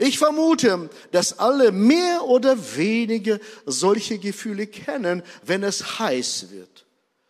Ich 0.00 0.16
vermute, 0.16 0.88
dass 1.12 1.38
alle 1.38 1.72
mehr 1.72 2.24
oder 2.24 2.56
weniger 2.74 3.38
solche 3.66 4.18
Gefühle 4.18 4.66
kennen, 4.66 5.22
wenn 5.44 5.62
es 5.62 5.98
heiß 5.98 6.46
wird. 6.50 6.86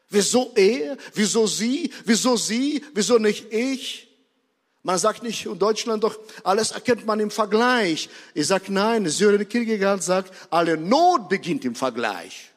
Wieso 0.09 0.53
er? 0.55 0.97
Wieso 1.13 1.49
sie? 1.49 1.93
Wieso 2.05 2.37
sie? 2.37 2.85
Wieso 2.95 3.19
nicht 3.19 3.53
ich? 3.53 4.09
Man 4.85 4.99
sagt 4.99 5.25
nicht 5.25 5.47
in 5.47 5.59
Deutschland 5.59 6.05
doch, 6.05 6.17
alles 6.45 6.71
erkennt 6.71 7.05
man 7.05 7.19
im 7.19 7.33
Vergleich. 7.33 8.09
Ich 8.35 8.47
sage 8.47 8.73
nein, 8.73 9.09
Sören 9.09 9.49
Kierkegaard 9.49 10.05
sagt, 10.05 10.33
alle 10.49 10.77
Not 10.77 11.29
beginnt 11.29 11.65
im 11.65 11.75
Vergleich. 11.75 12.53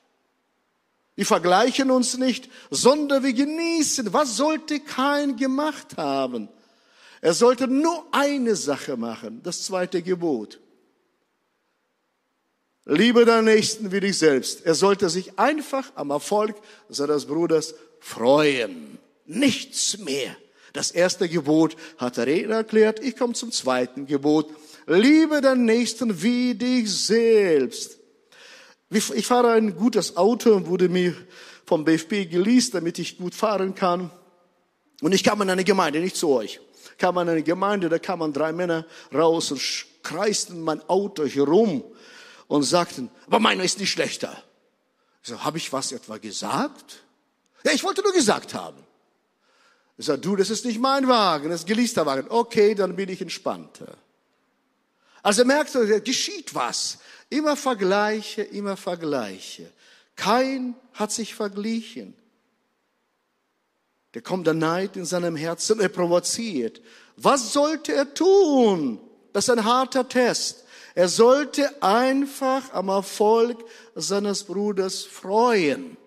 Wir 1.15 1.26
vergleichen 1.26 1.89
uns 1.89 2.19
nicht, 2.19 2.52
sondern 2.69 3.23
wir 3.23 3.34
genießen. 3.34 4.13
Was 4.13 4.38
sollte 4.38 4.80
kein 4.80 5.38
gemacht 5.38 5.97
haben? 5.97 6.49
Er 7.23 7.33
sollte 7.33 7.69
nur 7.69 8.05
eine 8.12 8.57
Sache 8.57 8.97
machen, 8.97 9.39
das 9.43 9.63
zweite 9.63 10.01
Gebot. 10.01 10.59
Liebe 12.83 13.23
deinen 13.23 13.45
Nächsten 13.45 13.93
wie 13.93 14.01
dich 14.01 14.17
selbst. 14.17 14.65
Er 14.65 14.75
sollte 14.75 15.09
sich 15.09 15.39
einfach 15.39 15.93
am 15.95 16.09
Erfolg 16.09 16.57
seines 16.89 17.25
Bruders 17.27 17.75
freuen. 18.01 18.99
Nichts 19.25 19.99
mehr. 19.99 20.36
Das 20.73 20.91
erste 20.91 21.29
Gebot 21.29 21.77
hat 21.97 22.17
der 22.17 22.27
Redner 22.27 22.55
erklärt. 22.55 22.99
Ich 22.99 23.15
komme 23.15 23.36
zum 23.36 23.53
zweiten 23.53 24.05
Gebot. 24.05 24.49
Liebe 24.86 25.39
deinen 25.39 25.63
Nächsten 25.63 26.21
wie 26.21 26.55
dich 26.55 26.91
selbst. 26.91 27.99
Ich 28.89 29.25
fahre 29.25 29.53
ein 29.53 29.77
gutes 29.77 30.17
Auto 30.17 30.53
und 30.53 30.67
wurde 30.67 30.89
mir 30.89 31.15
vom 31.65 31.86
BFP 31.86 32.25
geleast, 32.25 32.73
damit 32.73 32.99
ich 32.99 33.17
gut 33.17 33.33
fahren 33.33 33.75
kann. 33.75 34.12
Und 35.01 35.13
ich 35.13 35.23
kam 35.23 35.41
in 35.41 35.49
eine 35.49 35.63
Gemeinde, 35.63 36.01
nicht 36.01 36.17
zu 36.17 36.27
euch. 36.27 36.59
Kam 36.97 37.17
in 37.17 37.29
eine 37.29 37.43
Gemeinde, 37.43 37.89
da 37.89 37.99
kamen 37.99 38.34
drei 38.34 38.51
Männer 38.53 38.86
raus 39.13 39.51
und 39.51 39.62
kreisten 40.03 40.62
mein 40.62 40.82
Auto 40.89 41.25
herum 41.25 41.84
und 42.47 42.63
sagten, 42.63 43.10
aber 43.27 43.39
meiner 43.39 43.63
ist 43.63 43.79
nicht 43.79 43.91
schlechter. 43.91 44.43
Ich 45.23 45.29
so, 45.29 45.43
habe 45.43 45.58
ich 45.58 45.71
was 45.71 45.91
etwa 45.91 46.17
gesagt? 46.17 47.03
Ja, 47.63 47.71
ich 47.71 47.84
wollte 47.84 48.01
nur 48.01 48.13
gesagt 48.13 48.53
haben. 48.53 48.77
Ich 49.97 50.06
sage, 50.06 50.19
du, 50.19 50.36
das 50.36 50.49
ist 50.49 50.65
nicht 50.65 50.79
mein 50.79 51.08
Wagen, 51.08 51.49
das 51.49 51.62
ist 51.62 51.67
geleaster 51.67 52.06
Wagen. 52.06 52.27
Okay, 52.29 52.75
dann 52.75 52.95
bin 52.95 53.10
ich 53.10 53.21
entspannter. 53.21 53.95
Also 55.21 55.45
merkt 55.45 55.73
ihr, 55.75 56.01
geschieht 56.01 56.53
was. 56.53 56.99
Immer 57.29 57.56
Vergleiche, 57.56 58.41
immer 58.41 58.75
Vergleiche. 58.75 59.71
Kein 60.15 60.75
hat 60.93 61.12
sich 61.12 61.34
verglichen. 61.34 62.13
Der 64.13 64.21
kommt 64.21 64.47
der 64.47 64.54
Neid 64.54 64.95
in 64.95 65.06
seinem 65.06 65.36
Herzen, 65.36 65.80
er 65.80 65.89
provoziert. 65.89 66.82
Was 67.17 67.54
sollte 67.54 67.93
er 67.93 68.13
tun? 68.13 68.99
Das 69.34 69.45
ist 69.45 69.49
ein 69.49 69.65
harter 69.65 70.08
Test. 70.08 70.63
Er 70.95 71.08
sollte 71.08 71.82
einfach 71.82 72.71
am 72.73 72.89
Erfolg 72.89 73.63
seines 73.95 74.43
Bruders 74.43 75.04
freuen. 75.04 75.97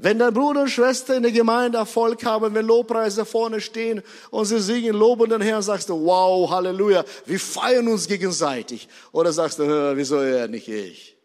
Wenn 0.00 0.18
dein 0.18 0.32
Bruder 0.32 0.62
und 0.62 0.68
Schwester 0.68 1.16
in 1.16 1.24
der 1.24 1.32
Gemeinde 1.32 1.78
Erfolg 1.78 2.24
haben, 2.24 2.54
wenn 2.54 2.66
Lobpreise 2.66 3.24
vorne 3.24 3.60
stehen 3.60 4.02
und 4.30 4.44
sie 4.44 4.60
singen, 4.60 4.94
loben 4.94 5.28
den 5.28 5.40
Herrn, 5.40 5.62
sagst 5.62 5.88
du, 5.88 6.04
wow, 6.04 6.48
Halleluja, 6.48 7.04
wir 7.26 7.40
feiern 7.40 7.88
uns 7.88 8.06
gegenseitig. 8.06 8.88
Oder 9.10 9.32
sagst 9.32 9.58
du, 9.58 9.96
wieso 9.96 10.22
ja 10.22 10.46
nicht 10.46 10.68
ich? 10.68 11.16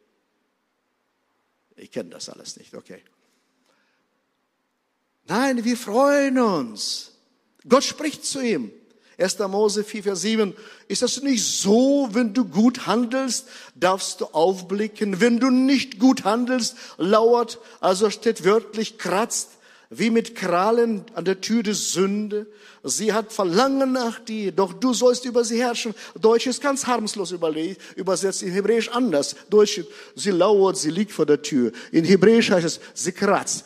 Ich 1.76 1.92
kenne 1.92 2.10
das 2.12 2.30
alles 2.30 2.58
nicht, 2.58 2.74
okay. 2.74 3.04
Nein, 5.28 5.64
wir 5.64 5.78
freuen 5.78 6.40
uns. 6.40 7.12
Gott 7.68 7.84
spricht 7.84 8.26
zu 8.26 8.42
ihm. 8.42 8.72
1. 9.18 9.40
Mose 9.40 9.84
4, 9.84 10.04
Vers 10.04 10.22
7. 10.22 10.54
Ist 10.88 11.02
das 11.02 11.22
nicht 11.22 11.44
so, 11.44 12.10
wenn 12.12 12.34
du 12.34 12.46
gut 12.46 12.88
handelst, 12.88 13.48
darfst 13.76 14.22
du 14.22 14.26
aufblicken. 14.26 15.22
Wenn 15.22 15.40
du 15.40 15.50
nicht 15.50 16.00
gut 16.00 16.24
handelst, 16.24 16.76
lauert, 16.98 17.60
also 17.80 18.10
steht 18.10 18.44
wörtlich, 18.44 18.98
kratzt, 18.98 19.50
wie 19.90 20.10
mit 20.10 20.36
Krallen 20.36 21.06
an 21.14 21.26
der 21.26 21.40
Tür 21.42 21.64
der 21.64 21.76
Sünde. 21.76 22.48
Sie 22.84 23.14
hat 23.14 23.32
Verlangen 23.32 23.92
nach 23.92 24.20
dir, 24.20 24.52
doch 24.52 24.74
du 24.74 24.94
sollst 24.94 25.26
über 25.26 25.46
sie 25.46 25.62
herrschen. 25.62 25.94
Deutsch 26.20 26.48
ist 26.48 26.62
ganz 26.62 26.88
harmlos 26.88 27.32
übersetzt, 27.96 28.44
in 28.44 28.52
Hebräisch 28.52 28.90
anders. 28.90 29.36
Deutsch, 29.50 29.82
sie 30.16 30.32
lauert, 30.32 30.78
sie 30.78 30.90
liegt 30.90 31.12
vor 31.12 31.26
der 31.26 31.42
Tür. 31.42 31.72
In 31.92 32.04
Hebräisch 32.04 32.50
heißt 32.52 32.66
es, 32.66 32.80
sie 32.94 33.12
kratzt. 33.12 33.66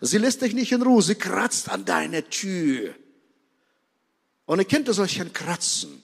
Sie 0.00 0.18
lässt 0.18 0.42
dich 0.42 0.54
nicht 0.54 0.72
in 0.72 0.82
Ruhe, 0.82 1.02
sie 1.02 1.14
kratzt 1.14 1.70
an 1.70 1.84
deine 1.84 2.28
Tür. 2.28 2.94
Und 4.46 4.58
ihr 4.58 4.64
kennt 4.64 4.92
solchen 4.92 5.32
Kratzen. 5.32 6.02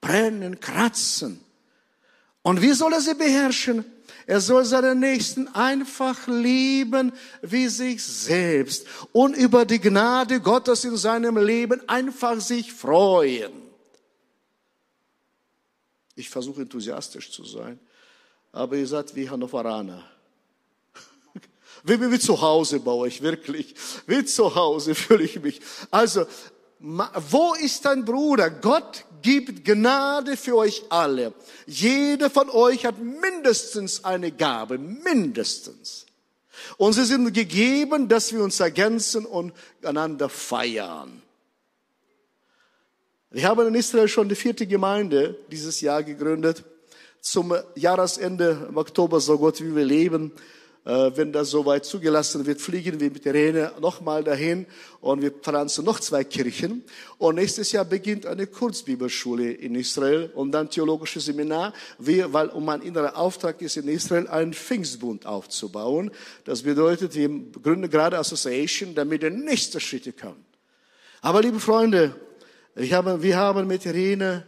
Brennen, 0.00 0.60
kratzen. 0.60 1.40
Und 2.42 2.60
wie 2.60 2.72
soll 2.72 2.92
er 2.92 3.00
sie 3.00 3.14
beherrschen? 3.14 3.84
Er 4.26 4.40
soll 4.40 4.64
seinen 4.64 5.00
Nächsten 5.00 5.48
einfach 5.48 6.26
lieben 6.28 7.12
wie 7.40 7.68
sich 7.68 8.02
selbst 8.04 8.86
und 9.12 9.34
über 9.34 9.64
die 9.64 9.80
Gnade 9.80 10.40
Gottes 10.40 10.84
in 10.84 10.96
seinem 10.96 11.36
Leben 11.38 11.88
einfach 11.88 12.40
sich 12.40 12.72
freuen. 12.72 13.52
Ich 16.14 16.28
versuche 16.28 16.62
enthusiastisch 16.62 17.32
zu 17.32 17.44
sein, 17.44 17.80
aber 18.52 18.76
ihr 18.76 18.86
seid 18.86 19.14
wie 19.16 19.28
Hannoveraner. 19.28 20.11
Wie, 21.84 22.00
wie, 22.00 22.10
wie 22.10 22.18
zu 22.18 22.40
Hause 22.40 22.80
baue 22.80 23.08
ich 23.08 23.22
wirklich. 23.22 23.74
Wie 24.06 24.24
zu 24.24 24.54
Hause 24.54 24.94
fühle 24.94 25.24
ich 25.24 25.40
mich. 25.40 25.60
Also, 25.90 26.26
wo 26.78 27.54
ist 27.54 27.84
dein 27.84 28.04
Bruder? 28.04 28.50
Gott 28.50 29.04
gibt 29.22 29.64
Gnade 29.64 30.36
für 30.36 30.56
euch 30.56 30.84
alle. 30.88 31.32
Jeder 31.66 32.28
von 32.28 32.50
euch 32.50 32.84
hat 32.84 32.98
mindestens 32.98 34.04
eine 34.04 34.32
Gabe, 34.32 34.78
mindestens. 34.78 36.06
Und 36.76 36.92
sie 36.92 37.04
sind 37.04 37.32
gegeben, 37.32 38.08
dass 38.08 38.32
wir 38.32 38.42
uns 38.42 38.60
ergänzen 38.60 39.24
und 39.24 39.52
einander 39.82 40.28
feiern. 40.28 41.22
Wir 43.30 43.48
haben 43.48 43.66
in 43.68 43.74
Israel 43.74 44.08
schon 44.08 44.28
die 44.28 44.34
vierte 44.34 44.66
Gemeinde 44.66 45.38
dieses 45.50 45.80
Jahr 45.80 46.02
gegründet. 46.02 46.64
Zum 47.20 47.54
Jahresende 47.76 48.66
im 48.68 48.76
Oktober, 48.76 49.20
so 49.20 49.38
Gott, 49.38 49.60
wie 49.60 49.74
wir 49.74 49.84
leben, 49.84 50.32
wenn 50.84 51.32
das 51.32 51.50
soweit 51.50 51.84
zugelassen 51.84 52.44
wird, 52.44 52.60
fliegen 52.60 52.98
wir 52.98 53.10
mit 53.10 53.24
der 53.24 53.34
Rene 53.34 53.72
nochmal 53.80 54.24
dahin 54.24 54.66
und 55.00 55.22
wir 55.22 55.30
pflanzen 55.30 55.84
noch 55.84 56.00
zwei 56.00 56.24
Kirchen. 56.24 56.82
Und 57.18 57.36
nächstes 57.36 57.70
Jahr 57.70 57.84
beginnt 57.84 58.26
eine 58.26 58.48
Kurzbibelschule 58.48 59.52
in 59.52 59.76
Israel 59.76 60.30
und 60.34 60.50
dann 60.50 60.70
theologisches 60.70 61.26
Seminar, 61.26 61.72
wir, 61.98 62.32
weil 62.32 62.48
um 62.48 62.64
mein 62.64 62.82
innerer 62.82 63.16
Auftrag 63.16 63.62
ist, 63.62 63.76
in 63.76 63.86
Israel 63.86 64.26
einen 64.26 64.54
Pfingstbund 64.54 65.24
aufzubauen. 65.24 66.10
Das 66.44 66.62
bedeutet, 66.62 67.14
wir 67.14 67.28
gründen 67.62 67.88
gerade 67.88 68.18
Association, 68.18 68.94
damit 68.94 69.22
der 69.22 69.30
nächste 69.30 69.78
Schritte 69.78 70.12
kommt. 70.12 70.44
Aber 71.20 71.42
liebe 71.42 71.60
Freunde, 71.60 72.16
wir 72.74 72.96
haben, 72.96 73.22
wir 73.22 73.36
haben 73.36 73.68
mit 73.68 73.86
Rene, 73.86 74.44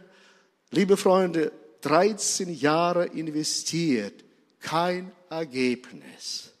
liebe 0.71 0.97
Freunde, 0.97 1.53
13 1.79 2.53
Jahre 2.53 3.05
investiert. 3.05 4.25
Kein 4.59 5.11
Ergebnis. 5.35 6.51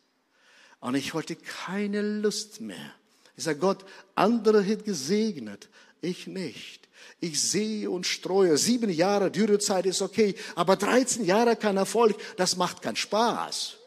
Und 0.79 0.95
ich 0.95 1.13
wollte 1.13 1.35
keine 1.35 2.01
Lust 2.01 2.61
mehr. 2.61 2.93
Ich 3.37 3.43
sage, 3.43 3.59
Gott, 3.59 3.85
andere 4.13 4.65
hat 4.65 4.85
gesegnet, 4.85 5.69
ich 6.01 6.27
nicht. 6.27 6.87
Ich 7.19 7.41
sehe 7.41 7.89
und 7.89 8.05
streue. 8.05 8.57
Sieben 8.57 8.89
Jahre 8.89 9.31
Dürrezeit 9.31 9.85
ist 9.85 10.01
okay, 10.01 10.35
aber 10.55 10.75
13 10.75 11.25
Jahre 11.25 11.55
kein 11.55 11.77
Erfolg, 11.77 12.15
das 12.37 12.55
macht 12.55 12.81
keinen 12.81 12.95
Spaß. 12.95 13.77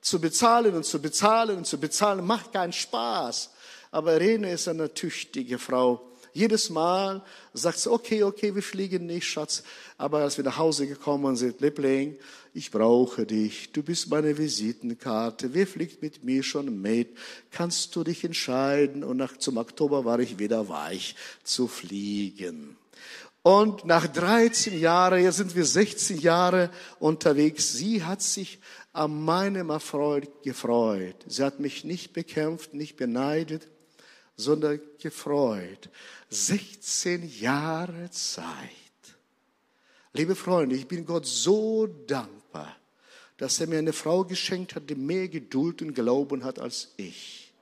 Zu 0.00 0.20
bezahlen 0.20 0.74
und 0.74 0.84
zu 0.84 1.00
bezahlen 1.00 1.58
und 1.58 1.66
zu 1.66 1.78
bezahlen 1.78 2.24
macht 2.24 2.52
keinen 2.52 2.72
Spaß. 2.72 3.50
Aber 3.90 4.18
Rene 4.20 4.52
ist 4.52 4.68
eine 4.68 4.92
tüchtige 4.94 5.58
Frau. 5.58 6.07
Jedes 6.38 6.70
Mal 6.70 7.24
sagt 7.52 7.80
sie, 7.80 7.90
okay, 7.90 8.22
okay, 8.22 8.54
wir 8.54 8.62
fliegen 8.62 9.06
nicht, 9.06 9.26
Schatz. 9.26 9.64
Aber 9.96 10.20
als 10.20 10.36
wir 10.36 10.44
nach 10.44 10.56
Hause 10.56 10.86
gekommen 10.86 11.34
sind, 11.34 11.60
Liebling, 11.60 12.16
ich 12.54 12.70
brauche 12.70 13.26
dich, 13.26 13.72
du 13.72 13.82
bist 13.82 14.08
meine 14.08 14.38
Visitenkarte, 14.38 15.52
wer 15.52 15.66
fliegt 15.66 16.00
mit 16.00 16.22
mir 16.22 16.44
schon 16.44 16.80
mit? 16.80 17.08
Kannst 17.50 17.96
du 17.96 18.04
dich 18.04 18.22
entscheiden? 18.22 19.02
Und 19.02 19.16
nach, 19.16 19.36
zum 19.36 19.56
Oktober 19.56 20.04
war 20.04 20.20
ich 20.20 20.38
wieder 20.38 20.68
weich 20.68 21.16
zu 21.42 21.66
fliegen. 21.66 22.76
Und 23.42 23.84
nach 23.84 24.06
13 24.06 24.78
Jahren, 24.78 25.20
jetzt 25.20 25.38
sind 25.38 25.56
wir 25.56 25.64
16 25.64 26.20
Jahre 26.20 26.70
unterwegs, 27.00 27.72
sie 27.72 28.04
hat 28.04 28.22
sich 28.22 28.60
an 28.92 29.24
meinem 29.24 29.70
Erfolg 29.70 30.44
gefreut. 30.44 31.16
Sie 31.26 31.42
hat 31.42 31.58
mich 31.58 31.82
nicht 31.82 32.12
bekämpft, 32.12 32.74
nicht 32.74 32.96
beneidet, 32.96 33.66
sondern 34.38 34.80
gefreut. 35.02 35.90
16 36.30 37.28
Jahre 37.40 38.10
Zeit. 38.10 38.44
Liebe 40.12 40.34
Freunde, 40.34 40.76
ich 40.76 40.86
bin 40.86 41.06
Gott 41.06 41.26
so 41.26 41.86
dankbar, 41.86 42.76
dass 43.36 43.60
er 43.60 43.66
mir 43.66 43.78
eine 43.78 43.92
Frau 43.92 44.24
geschenkt 44.24 44.74
hat, 44.74 44.90
die 44.90 44.94
mehr 44.94 45.28
Geduld 45.28 45.80
und 45.80 45.94
Glauben 45.94 46.44
hat 46.44 46.58
als 46.58 46.92
ich. 46.96 47.52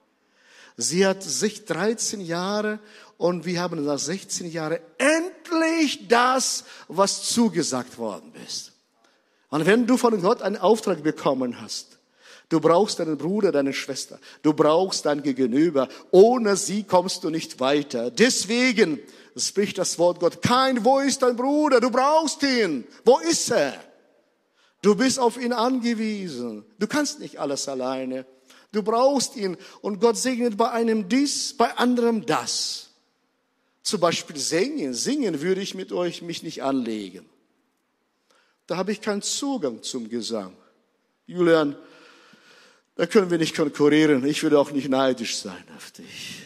Sie 0.77 1.07
hat 1.07 1.23
sich 1.23 1.65
13 1.65 2.21
Jahre 2.21 2.81
und 3.17 3.47
wir 3.47 3.61
haben 3.61 3.83
nach 3.85 3.99
16 3.99 4.51
Jahren 4.51 4.79
endlich 4.99 6.07
das, 6.09 6.65
was 6.89 7.31
zugesagt 7.31 7.97
worden 7.99 8.33
ist. 8.47 8.73
Und 9.49 9.65
wenn 9.65 9.87
du 9.87 9.97
von 9.97 10.21
Gott 10.21 10.43
einen 10.43 10.57
Auftrag 10.57 11.03
bekommen 11.03 11.61
hast, 11.61 11.96
Du 12.49 12.61
brauchst 12.61 13.01
deinen 13.01 13.19
Bruder, 13.19 13.51
deine 13.51 13.73
Schwester. 13.73 14.21
Du 14.43 14.53
brauchst 14.53 15.05
dein 15.05 15.23
Gegenüber. 15.23 15.89
Ohne 16.13 16.57
sie 16.57 16.85
kommst 16.85 17.25
du 17.25 17.31
nicht 17.31 17.59
weiter. 17.59 18.11
Deswegen 18.11 19.01
spricht 19.37 19.79
das 19.79 19.99
Wort 19.99 20.21
Gott. 20.21 20.43
Kein, 20.43 20.85
wo 20.85 21.01
ist 21.01 21.23
dein 21.23 21.35
Bruder? 21.35 21.81
Du 21.81 21.91
brauchst 21.91 22.43
ihn. 22.45 22.85
Wo 23.05 23.19
ist 23.19 23.51
er? 23.51 23.75
Du 24.81 24.95
bist 24.95 25.19
auf 25.19 25.37
ihn 25.41 25.53
angewiesen. 25.53 26.65
Du 26.79 26.87
kannst 26.87 27.19
nicht 27.19 27.41
alles 27.41 27.69
alleine. 27.69 28.25
Du 28.71 28.83
brauchst 28.83 29.35
ihn. 29.35 29.57
Und 29.81 30.01
Gott 30.01 30.17
segnet 30.17 30.57
bei 30.57 30.71
einem 30.71 31.09
dies, 31.09 31.57
bei 31.57 31.77
anderem 31.77 32.25
das. 32.27 32.91
Zum 33.83 33.99
Beispiel 33.99 34.37
singen. 34.37 34.95
Singen 34.95 35.41
würde 35.41 35.61
ich 35.61 35.75
mit 35.75 35.93
euch 35.93 36.23
mich 36.23 36.45
nicht 36.45 36.63
anlegen. 36.63 37.27
Da 38.69 38.77
habe 38.77 38.93
ich 38.93 39.01
keinen 39.01 39.23
Zugang 39.23 39.83
zum 39.83 40.09
Gesang. 40.09 40.57
Julian, 41.27 41.77
da 42.97 43.07
können 43.07 43.31
wir 43.31 43.39
nicht 43.39 43.55
konkurrieren. 43.55 44.25
Ich 44.25 44.43
würde 44.43 44.59
auch 44.59 44.71
nicht 44.71 44.89
neidisch 44.89 45.37
sein 45.37 45.65
auf 45.77 45.91
dich. 45.91 46.43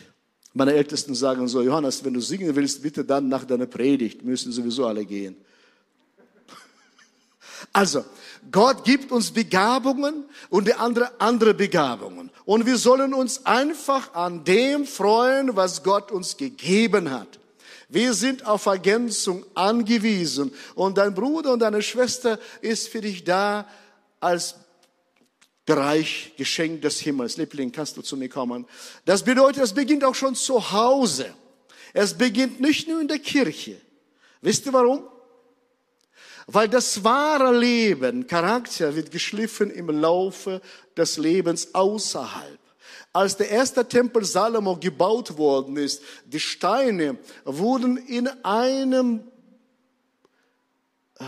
Meine 0.52 0.74
Ältesten 0.74 1.14
sagen 1.14 1.46
so, 1.46 1.62
Johannes, 1.62 2.04
wenn 2.04 2.12
du 2.12 2.20
singen 2.20 2.54
willst, 2.56 2.82
bitte 2.82 3.04
dann 3.04 3.28
nach 3.28 3.44
deiner 3.44 3.66
Predigt. 3.66 4.24
Müssen 4.24 4.50
sowieso 4.50 4.86
alle 4.86 5.04
gehen. 5.04 5.36
Also, 7.72 8.04
Gott 8.50 8.84
gibt 8.84 9.12
uns 9.12 9.30
Begabungen 9.30 10.24
und 10.48 10.66
die 10.66 10.74
andere 10.74 11.20
andere 11.20 11.54
Begabungen. 11.54 12.30
Und 12.44 12.66
wir 12.66 12.78
sollen 12.78 13.14
uns 13.14 13.46
einfach 13.46 14.14
an 14.14 14.44
dem 14.44 14.86
freuen, 14.86 15.54
was 15.54 15.82
Gott 15.84 16.10
uns 16.10 16.36
gegeben 16.36 17.10
hat. 17.10 17.38
Wir 17.88 18.14
sind 18.14 18.46
auf 18.46 18.66
Ergänzung 18.66 19.44
angewiesen. 19.54 20.52
Und 20.74 20.98
dein 20.98 21.14
Bruder 21.14 21.52
und 21.52 21.60
deine 21.60 21.82
Schwester 21.82 22.40
ist 22.60 22.88
für 22.88 23.02
dich 23.02 23.22
da 23.22 23.68
als 24.20 24.56
Bereich 25.66 26.32
Geschenk 26.36 26.82
des 26.82 27.00
Himmels. 27.00 27.36
Liebling, 27.36 27.70
kannst 27.70 27.96
du 27.96 28.02
zu 28.02 28.16
mir 28.16 28.28
kommen? 28.28 28.66
Das 29.04 29.22
bedeutet, 29.22 29.62
es 29.62 29.74
beginnt 29.74 30.04
auch 30.04 30.14
schon 30.14 30.34
zu 30.34 30.72
Hause. 30.72 31.34
Es 31.92 32.14
beginnt 32.14 32.60
nicht 32.60 32.88
nur 32.88 33.00
in 33.00 33.08
der 33.08 33.18
Kirche. 33.18 33.80
Wisst 34.40 34.66
ihr 34.66 34.72
warum? 34.72 35.04
Weil 36.46 36.68
das 36.68 37.04
wahre 37.04 37.56
Leben, 37.56 38.26
Charakter 38.26 38.94
wird 38.96 39.10
geschliffen 39.10 39.70
im 39.70 39.88
Laufe 39.90 40.60
des 40.96 41.16
Lebens 41.16 41.74
außerhalb. 41.74 42.58
Als 43.12 43.36
der 43.36 43.50
erste 43.50 43.86
Tempel 43.86 44.24
Salomo 44.24 44.76
gebaut 44.76 45.36
worden 45.36 45.76
ist, 45.76 46.02
die 46.24 46.40
Steine 46.40 47.18
wurden 47.44 47.96
in 47.96 48.28
einem 48.44 49.20
äh, 51.18 51.24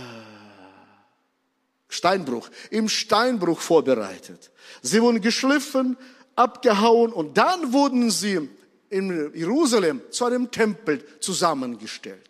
Steinbruch, 1.93 2.49
im 2.71 2.89
Steinbruch 2.89 3.61
vorbereitet. 3.61 4.51
Sie 4.81 5.01
wurden 5.03 5.21
geschliffen, 5.21 5.97
abgehauen 6.35 7.13
und 7.13 7.37
dann 7.37 7.73
wurden 7.73 8.11
sie 8.11 8.49
in 8.89 9.33
Jerusalem 9.35 10.01
zu 10.11 10.25
einem 10.25 10.51
Tempel 10.51 11.05
zusammengestellt. 11.21 12.29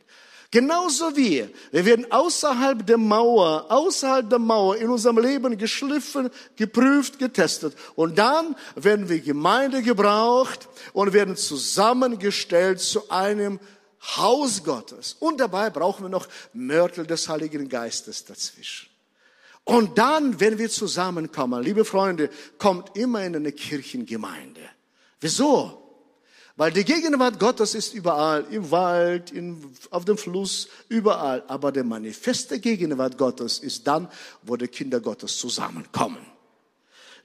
Genauso 0.50 1.16
wie 1.16 1.48
wir 1.70 1.84
werden 1.86 2.12
außerhalb 2.12 2.86
der 2.86 2.98
Mauer, 2.98 3.64
außerhalb 3.70 4.28
der 4.28 4.38
Mauer 4.38 4.76
in 4.76 4.90
unserem 4.90 5.18
Leben 5.18 5.56
geschliffen, 5.56 6.28
geprüft, 6.56 7.18
getestet. 7.18 7.74
Und 7.94 8.18
dann 8.18 8.54
werden 8.76 9.08
wir 9.08 9.20
Gemeinde 9.20 9.80
gebraucht 9.80 10.68
und 10.92 11.14
werden 11.14 11.36
zusammengestellt 11.36 12.80
zu 12.80 13.08
einem 13.10 13.60
Haus 14.16 14.62
Gottes. 14.62 15.16
Und 15.20 15.40
dabei 15.40 15.70
brauchen 15.70 16.04
wir 16.04 16.10
noch 16.10 16.28
Mörtel 16.52 17.06
des 17.06 17.30
Heiligen 17.30 17.70
Geistes 17.70 18.26
dazwischen. 18.26 18.91
Und 19.64 19.98
dann, 19.98 20.40
wenn 20.40 20.58
wir 20.58 20.68
zusammenkommen, 20.70 21.62
liebe 21.62 21.84
Freunde, 21.84 22.30
kommt 22.58 22.96
immer 22.96 23.24
in 23.24 23.36
eine 23.36 23.52
Kirchengemeinde. 23.52 24.60
Wieso? 25.20 25.78
Weil 26.56 26.72
die 26.72 26.84
Gegenwart 26.84 27.38
Gottes 27.38 27.74
ist 27.74 27.94
überall, 27.94 28.44
im 28.50 28.70
Wald, 28.70 29.30
in, 29.30 29.74
auf 29.90 30.04
dem 30.04 30.18
Fluss, 30.18 30.68
überall. 30.88 31.44
Aber 31.48 31.72
der 31.72 31.84
manifeste 31.84 32.58
Gegenwart 32.58 33.16
Gottes 33.16 33.58
ist 33.58 33.86
dann, 33.86 34.08
wo 34.42 34.56
die 34.56 34.68
Kinder 34.68 35.00
Gottes 35.00 35.38
zusammenkommen. 35.38 36.26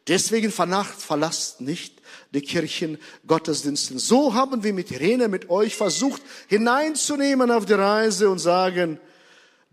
Deswegen 0.08 0.52
verlasst 0.52 1.60
nicht 1.60 2.02
die 2.34 2.42
Kirchen 2.42 2.98
Gottesdiensten. 3.26 4.00
So 4.00 4.34
haben 4.34 4.64
wir 4.64 4.74
mit 4.74 4.90
Irene, 4.92 5.28
mit 5.28 5.50
euch 5.50 5.76
versucht, 5.76 6.22
hineinzunehmen 6.48 7.52
auf 7.52 7.66
die 7.66 7.74
Reise 7.74 8.30
und 8.30 8.40
sagen, 8.40 9.00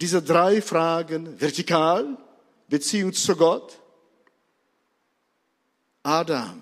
diese 0.01 0.23
drei 0.23 0.61
Fragen, 0.61 1.41
vertikal, 1.41 2.19
Beziehung 2.75 3.13
zu 3.13 3.37
Gott. 3.37 3.81
Adam, 6.03 6.61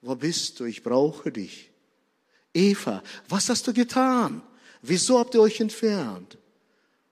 wo 0.00 0.14
bist 0.14 0.58
du? 0.58 0.64
Ich 0.64 0.82
brauche 0.82 1.30
dich. 1.30 1.70
Eva, 2.54 3.02
was 3.28 3.50
hast 3.50 3.66
du 3.66 3.74
getan? 3.74 4.40
Wieso 4.80 5.18
habt 5.18 5.34
ihr 5.34 5.42
euch 5.42 5.60
entfernt? 5.60 6.38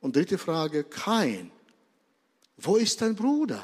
Und 0.01 0.17
dritte 0.17 0.39
Frage, 0.39 0.85
kein. 0.85 1.51
Wo 2.57 2.77
ist 2.77 3.03
dein 3.03 3.17
Bruder? 3.17 3.63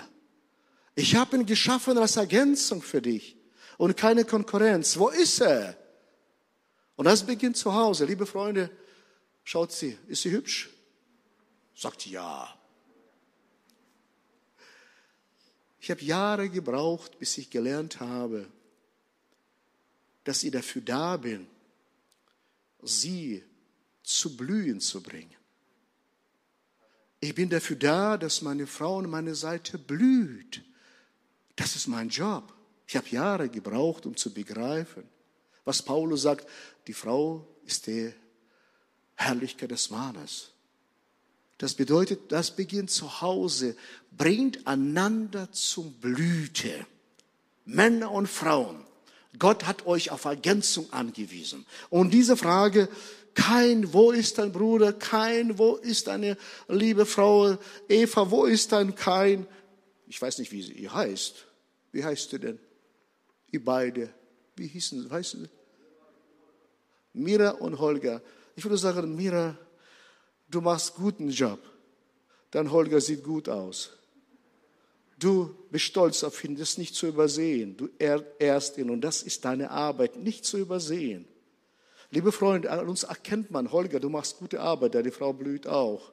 Ich 0.97 1.17
habe 1.17 1.37
ihn 1.37 1.47
geschaffen 1.47 1.97
als 1.97 2.17
Ergänzung 2.17 2.83
für 2.83 3.01
dich 3.01 3.39
und 3.79 3.97
keine 3.97 4.27
Konkurrenz. 4.27 4.99
Wo 4.99 5.09
ist 5.09 5.41
er? 5.41 5.79
Und 6.97 7.07
das 7.07 7.25
beginnt 7.25 7.57
zu 7.57 7.73
Hause. 7.73 8.05
Liebe 8.05 8.27
Freunde, 8.27 8.71
schaut 9.45 9.73
sie, 9.73 9.97
ist 10.09 10.21
sie 10.21 10.31
hübsch? 10.31 10.69
Sagt 11.75 12.05
ja. 12.05 12.62
Ich 15.83 15.91
habe 15.91 16.01
Jahre 16.03 16.49
gebraucht, 16.49 17.19
bis 17.19 17.37
ich 17.39 17.51
gelernt 17.51 17.99
habe, 17.99 18.47
dass 20.23 20.45
ich 20.45 20.53
dafür 20.53 20.81
da 20.81 21.17
bin, 21.17 21.49
sie 22.83 23.43
zu 24.05 24.37
blühen 24.37 24.81
zu 24.81 25.03
bringen. 25.03 25.35
Ich 27.19 27.35
bin 27.35 27.49
dafür 27.49 27.75
da, 27.75 28.17
dass 28.17 28.43
meine 28.43 28.69
Frau 28.69 29.01
an 29.01 29.11
meiner 29.11 29.35
Seite 29.35 29.77
blüht. 29.77 30.63
Das 31.57 31.75
ist 31.75 31.89
mein 31.89 32.11
Job. 32.11 32.55
Ich 32.87 32.95
habe 32.95 33.09
Jahre 33.09 33.49
gebraucht, 33.49 34.07
um 34.07 34.17
zu 34.17 34.33
begreifen, 34.33 35.03
was 35.65 35.83
Paulus 35.83 36.23
sagt, 36.23 36.49
die 36.87 36.95
Frau 36.95 37.45
ist 37.67 37.89
die 37.89 38.15
Herrlichkeit 39.17 39.73
des 39.73 39.91
Mannes. 39.91 40.53
Das 41.59 41.75
bedeutet, 41.75 42.33
das 42.33 42.57
beginnt 42.57 42.91
zu 42.91 43.21
Hause, 43.21 43.77
bringt 44.17 44.67
einander 44.67 45.51
zum 45.53 45.93
Blüte. 45.95 46.87
Männer 47.65 48.11
und 48.11 48.29
Frauen. 48.29 48.85
Gott 49.39 49.67
hat 49.67 49.87
euch 49.87 50.11
auf 50.11 50.25
Ergänzung 50.25 50.93
angewiesen. 50.93 51.65
Und 51.89 52.13
diese 52.13 52.37
Frage, 52.37 52.89
kein, 53.35 53.93
wo 53.93 54.11
ist 54.11 54.39
dein 54.39 54.53
Bruder? 54.53 54.93
Kein, 54.93 55.59
wo 55.59 55.77
ist 55.77 56.07
deine 56.07 56.37
liebe 56.69 57.07
Frau 57.07 57.57
Eva? 57.89 58.31
Wo 58.31 58.45
ist 58.45 58.73
dein 58.73 58.95
Kein? 58.95 59.47
Ich 60.07 60.21
weiß 60.21 60.39
nicht, 60.39 60.53
wie 60.53 60.63
sie 60.63 60.73
ihr 60.73 60.93
heißt. 60.93 61.47
Wie 61.93 62.05
heißt 62.05 62.33
du 62.33 62.39
denn? 62.39 62.59
Ihr 63.51 63.65
beide. 63.65 64.13
Wie 64.57 64.67
hießen 64.67 65.03
sie? 65.03 65.11
Weißt 65.11 65.35
du? 65.35 65.49
Mira 67.15 67.51
und 67.51 67.79
Holger. 67.79 68.23
Ich 68.55 68.65
würde 68.65 68.77
sagen, 68.77 69.15
Mira, 69.17 69.57
du 70.53 70.61
machst 70.61 70.95
guten 70.95 71.31
Job. 71.31 71.59
Dein 72.51 72.71
Holger 72.71 73.01
sieht 73.01 73.25
gut 73.25 73.49
aus. 73.49 73.91
Du 75.19 75.55
bist 75.71 75.85
stolz 75.85 76.23
auf 76.25 76.45
ihn, 76.45 76.57
das 76.57 76.79
nicht 76.79 76.95
zu 76.95 77.07
übersehen. 77.07 77.77
Du 77.77 77.89
ehrst 77.99 78.77
ihn 78.79 78.91
und 78.91 79.01
das 79.01 79.23
ist 79.23 79.45
deine 79.45 79.71
Arbeit, 79.71 80.17
nicht 80.17 80.45
zu 80.45 80.59
übersehen. 80.59 81.27
Liebe 82.11 82.33
Freunde, 82.33 82.71
an 82.71 82.89
uns 82.89 83.05
erkennt 83.05 83.51
man, 83.51 83.73
Holger, 83.73 83.99
du 84.01 84.11
machst 84.11 84.39
gute 84.39 84.61
Arbeit, 84.61 84.95
deine 84.95 85.13
Frau 85.13 85.33
blüht 85.33 85.67
auch. 85.67 86.13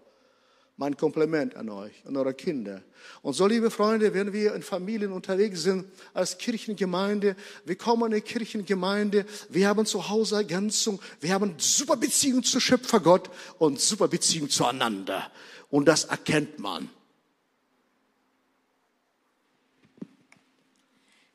Mein 0.80 0.96
Kompliment 0.96 1.58
an 1.58 1.68
euch, 1.68 1.92
an 2.06 2.16
eure 2.16 2.34
Kinder. 2.34 2.82
Und 3.22 3.34
so, 3.34 3.46
liebe 3.46 3.70
Freunde, 3.70 4.14
wenn 4.14 4.32
wir 4.32 4.56
in 4.56 4.62
Familien 4.62 5.12
unterwegs 5.12 5.64
sind, 5.64 5.84
als 6.14 6.38
Kirchengemeinde, 6.38 7.36
wir 7.66 7.76
kommen 7.76 8.04
in 8.04 8.14
eine 8.14 8.22
Kirchengemeinde, 8.22 9.26
wir 9.50 9.68
haben 9.68 9.86
zu 9.86 10.08
Hause 10.08 10.38
Ergänzung, 10.38 11.02
wir 11.20 11.34
haben 11.34 11.56
super 11.58 11.98
Beziehung 11.98 12.44
zu 12.44 12.62
Schöpfer 12.62 13.02
Gott 13.02 13.30
und 13.58 13.82
super 13.82 14.08
Beziehung 14.08 14.50
zueinander. 14.50 15.30
Und 15.70 15.86
das 15.86 16.06
erkennt 16.06 16.60
man. 16.60 16.90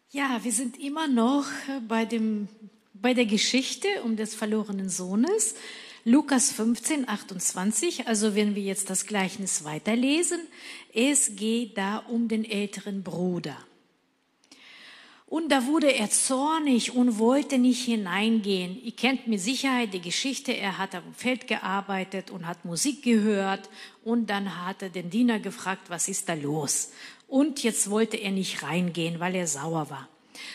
Ja, 0.08 0.40
wir 0.42 0.52
sind 0.52 0.80
immer 0.80 1.06
noch 1.06 1.44
bei, 1.86 2.06
dem, 2.06 2.48
bei 2.94 3.12
der 3.12 3.26
Geschichte 3.26 3.88
um 4.04 4.16
des 4.16 4.34
verlorenen 4.34 4.88
Sohnes. 4.88 5.54
Lukas 6.06 6.52
15, 6.52 7.08
28, 7.08 8.08
also 8.08 8.34
wenn 8.34 8.54
wir 8.54 8.62
jetzt 8.62 8.90
das 8.90 9.06
Gleichnis 9.06 9.64
weiterlesen, 9.64 10.38
es 10.92 11.34
geht 11.34 11.78
da 11.78 11.96
um 11.96 12.28
den 12.28 12.44
älteren 12.44 13.02
Bruder. 13.02 13.56
Und 15.26 15.50
da 15.50 15.66
wurde 15.66 15.94
er 15.94 16.10
zornig 16.10 16.94
und 16.94 17.18
wollte 17.18 17.56
nicht 17.56 17.86
hineingehen. 17.86 18.78
Ihr 18.84 18.92
kennt 18.92 19.26
mit 19.26 19.40
Sicherheit 19.40 19.94
die 19.94 20.02
Geschichte. 20.02 20.52
Er 20.52 20.76
hat 20.76 20.94
am 20.94 21.14
Feld 21.14 21.46
gearbeitet 21.48 22.30
und 22.30 22.46
hat 22.46 22.66
Musik 22.66 23.02
gehört. 23.02 23.70
Und 24.04 24.28
dann 24.28 24.64
hat 24.64 24.82
er 24.82 24.90
den 24.90 25.08
Diener 25.08 25.40
gefragt, 25.40 25.88
was 25.88 26.08
ist 26.08 26.28
da 26.28 26.34
los? 26.34 26.92
Und 27.26 27.62
jetzt 27.62 27.88
wollte 27.88 28.18
er 28.18 28.30
nicht 28.30 28.62
reingehen, 28.62 29.20
weil 29.20 29.34
er 29.34 29.46
sauer 29.46 29.88
war. 29.88 30.08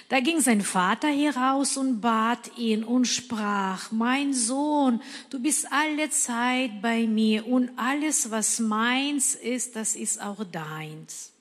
Da 0.09 0.19
ging 0.19 0.41
sein 0.41 0.61
Vater 0.61 1.07
heraus 1.07 1.77
und 1.77 2.01
bat 2.01 2.57
ihn 2.57 2.83
und 2.83 3.05
sprach, 3.05 3.91
mein 3.91 4.33
Sohn, 4.33 5.01
du 5.29 5.39
bist 5.39 5.67
alle 5.71 6.09
Zeit 6.09 6.81
bei 6.81 7.07
mir 7.07 7.47
und 7.47 7.71
alles, 7.77 8.31
was 8.31 8.59
meins 8.59 9.35
ist, 9.35 9.75
das 9.75 9.95
ist 9.95 10.21
auch 10.21 10.43
deins. 10.43 11.31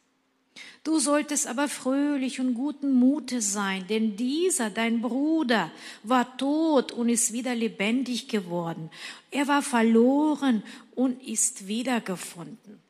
Du 0.85 0.99
solltest 0.99 1.47
aber 1.47 1.69
fröhlich 1.69 2.41
und 2.41 2.55
guten 2.55 2.93
Mutes 2.93 3.53
sein, 3.53 3.87
denn 3.89 4.17
dieser, 4.17 4.71
dein 4.71 5.03
Bruder, 5.03 5.71
war 6.03 6.37
tot 6.39 6.93
und 6.93 7.09
ist 7.09 7.33
wieder 7.33 7.55
lebendig 7.55 8.29
geworden. 8.29 8.91
Er 9.31 9.49
war 9.49 9.63
verloren 9.63 10.63
und 10.95 11.23
ist 11.23 11.67
wiedergefunden. 11.67 12.88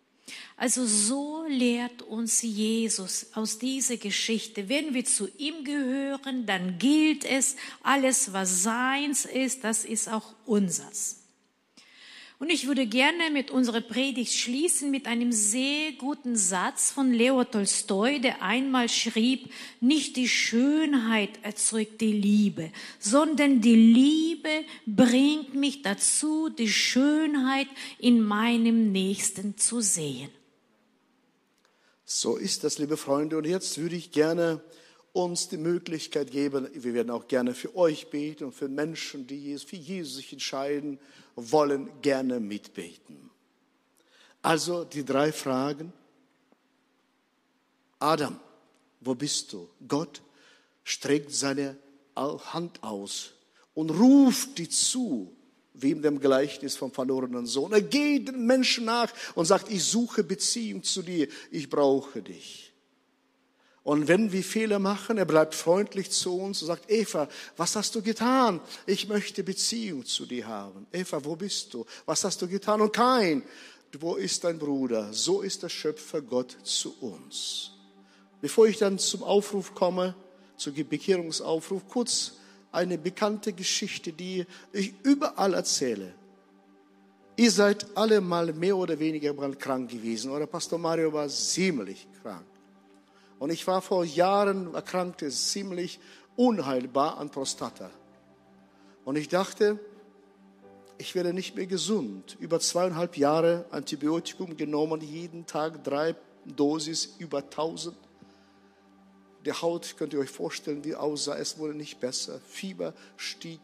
Also 0.60 0.84
so 0.86 1.44
lehrt 1.46 2.02
uns 2.02 2.42
Jesus 2.42 3.28
aus 3.34 3.60
dieser 3.60 3.96
Geschichte. 3.96 4.68
Wenn 4.68 4.92
wir 4.92 5.04
zu 5.04 5.28
ihm 5.38 5.62
gehören, 5.62 6.46
dann 6.46 6.78
gilt 6.80 7.24
es, 7.24 7.54
alles 7.84 8.32
was 8.32 8.64
seins 8.64 9.24
ist, 9.24 9.62
das 9.62 9.84
ist 9.84 10.08
auch 10.08 10.34
unsers. 10.46 11.22
Und 12.40 12.50
ich 12.50 12.66
würde 12.66 12.86
gerne 12.86 13.30
mit 13.32 13.52
unserer 13.52 13.80
Predigt 13.80 14.32
schließen 14.32 14.90
mit 14.90 15.06
einem 15.06 15.30
sehr 15.30 15.92
guten 15.92 16.36
Satz 16.36 16.90
von 16.90 17.12
Leo 17.12 17.44
Tolstoi, 17.44 18.18
der 18.18 18.42
einmal 18.42 18.88
schrieb, 18.88 19.50
nicht 19.80 20.16
die 20.16 20.28
Schönheit 20.28 21.30
erzeugt 21.42 22.00
die 22.00 22.12
Liebe, 22.12 22.72
sondern 22.98 23.60
die 23.60 23.76
Liebe 23.76 24.64
bringt 24.86 25.54
mich 25.54 25.82
dazu, 25.82 26.48
die 26.48 26.68
Schönheit 26.68 27.68
in 28.00 28.20
meinem 28.20 28.90
Nächsten 28.90 29.56
zu 29.56 29.80
sehen. 29.80 30.30
So 32.10 32.36
ist 32.36 32.64
das, 32.64 32.78
liebe 32.78 32.96
Freunde. 32.96 33.36
Und 33.36 33.44
jetzt 33.44 33.76
würde 33.76 33.94
ich 33.94 34.12
gerne 34.12 34.62
uns 35.12 35.50
die 35.50 35.58
Möglichkeit 35.58 36.30
geben, 36.30 36.66
wir 36.72 36.94
werden 36.94 37.10
auch 37.10 37.28
gerne 37.28 37.52
für 37.52 37.76
euch 37.76 38.08
beten 38.08 38.44
und 38.44 38.52
für 38.52 38.68
Menschen, 38.68 39.26
die 39.26 39.58
für 39.58 39.76
Jesus 39.76 40.16
sich 40.16 40.32
entscheiden 40.32 40.98
wollen, 41.36 41.90
gerne 42.00 42.40
mitbeten. 42.40 43.28
Also 44.40 44.84
die 44.84 45.04
drei 45.04 45.32
Fragen. 45.32 45.92
Adam, 47.98 48.40
wo 49.00 49.14
bist 49.14 49.52
du? 49.52 49.68
Gott 49.86 50.22
streckt 50.84 51.30
seine 51.30 51.76
Hand 52.16 52.82
aus 52.82 53.34
und 53.74 53.90
ruft 53.90 54.56
dir 54.56 54.70
zu, 54.70 55.36
wie 55.80 55.92
in 55.92 56.02
dem 56.02 56.20
Gleichnis 56.20 56.76
vom 56.76 56.92
verlorenen 56.92 57.46
Sohn. 57.46 57.72
Er 57.72 57.82
geht 57.82 58.28
den 58.28 58.46
Menschen 58.46 58.84
nach 58.84 59.12
und 59.34 59.46
sagt, 59.46 59.70
ich 59.70 59.84
suche 59.84 60.24
Beziehung 60.24 60.82
zu 60.82 61.02
dir, 61.02 61.28
ich 61.50 61.68
brauche 61.68 62.22
dich. 62.22 62.72
Und 63.88 64.06
wenn 64.06 64.32
wir 64.32 64.44
Fehler 64.44 64.78
machen, 64.78 65.16
er 65.16 65.24
bleibt 65.24 65.54
freundlich 65.54 66.10
zu 66.10 66.38
uns 66.38 66.60
und 66.60 66.66
sagt, 66.66 66.90
Eva, 66.90 67.26
was 67.56 67.74
hast 67.74 67.94
du 67.94 68.02
getan? 68.02 68.60
Ich 68.84 69.08
möchte 69.08 69.42
Beziehung 69.42 70.04
zu 70.04 70.26
dir 70.26 70.46
haben. 70.46 70.86
Eva, 70.92 71.24
wo 71.24 71.36
bist 71.36 71.72
du? 71.72 71.86
Was 72.04 72.22
hast 72.22 72.42
du 72.42 72.48
getan? 72.48 72.82
Und 72.82 72.92
kein, 72.92 73.42
wo 73.98 74.16
ist 74.16 74.44
dein 74.44 74.58
Bruder? 74.58 75.12
So 75.14 75.40
ist 75.40 75.62
der 75.62 75.70
Schöpfer 75.70 76.20
Gott 76.20 76.54
zu 76.64 76.94
uns. 77.00 77.70
Bevor 78.42 78.66
ich 78.66 78.76
dann 78.76 78.98
zum 78.98 79.22
Aufruf 79.22 79.74
komme, 79.74 80.14
zum 80.58 80.74
Bekehrungsaufruf, 80.74 81.88
kurz 81.88 82.34
eine 82.72 82.98
bekannte 82.98 83.52
Geschichte, 83.52 84.12
die 84.12 84.46
ich 84.72 84.94
überall 85.02 85.54
erzähle. 85.54 86.14
Ihr 87.36 87.52
seid 87.52 87.86
alle 87.96 88.20
mal 88.20 88.52
mehr 88.52 88.76
oder 88.76 88.98
weniger 88.98 89.32
krank 89.54 89.90
gewesen. 89.90 90.30
Oder 90.32 90.46
Pastor 90.46 90.78
Mario 90.78 91.12
war 91.12 91.28
ziemlich 91.28 92.08
krank. 92.20 92.44
Und 93.38 93.50
ich 93.50 93.64
war 93.66 93.80
vor 93.80 94.04
Jahren 94.04 94.74
erkrankt, 94.74 95.24
ziemlich 95.30 96.00
unheilbar 96.36 97.18
an 97.18 97.30
Prostata. 97.30 97.90
Und 99.04 99.16
ich 99.16 99.28
dachte, 99.28 99.78
ich 100.98 101.14
werde 101.14 101.32
nicht 101.32 101.54
mehr 101.54 101.66
gesund. 101.66 102.36
Über 102.40 102.58
zweieinhalb 102.58 103.16
Jahre 103.16 103.66
Antibiotikum 103.70 104.56
genommen, 104.56 105.00
jeden 105.00 105.46
Tag 105.46 105.84
drei 105.84 106.16
Dosis, 106.44 107.14
über 107.18 107.38
1000. 107.38 107.96
Die 109.48 109.54
Haut, 109.54 109.94
könnt 109.96 110.12
ihr 110.12 110.18
euch 110.18 110.28
vorstellen, 110.28 110.84
wie 110.84 110.94
aussah. 110.94 111.38
Es 111.38 111.56
wurde 111.56 111.72
nicht 111.72 112.00
besser. 112.00 112.38
Fieber 112.50 112.92
stieg. 113.16 113.62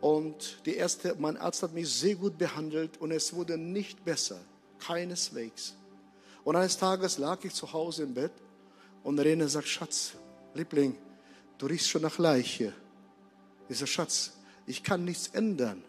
Und 0.00 0.62
die 0.64 0.76
erste, 0.76 1.14
mein 1.18 1.36
Arzt 1.36 1.62
hat 1.62 1.74
mich 1.74 1.90
sehr 1.90 2.14
gut 2.14 2.38
behandelt 2.38 2.98
und 3.02 3.10
es 3.10 3.34
wurde 3.34 3.58
nicht 3.58 4.02
besser. 4.02 4.40
Keineswegs. 4.78 5.74
Und 6.42 6.56
eines 6.56 6.78
Tages 6.78 7.18
lag 7.18 7.44
ich 7.44 7.52
zu 7.52 7.70
Hause 7.70 8.04
im 8.04 8.14
Bett 8.14 8.32
und 9.04 9.18
Rene 9.18 9.46
sagt, 9.46 9.68
Schatz, 9.68 10.12
Liebling, 10.54 10.96
du 11.58 11.66
riechst 11.66 11.90
schon 11.90 12.00
nach 12.00 12.16
Leiche. 12.16 12.72
Ich 13.68 13.76
sage, 13.76 13.90
Schatz, 13.90 14.32
ich 14.66 14.82
kann 14.82 15.04
nichts 15.04 15.28
ändern. 15.28 15.84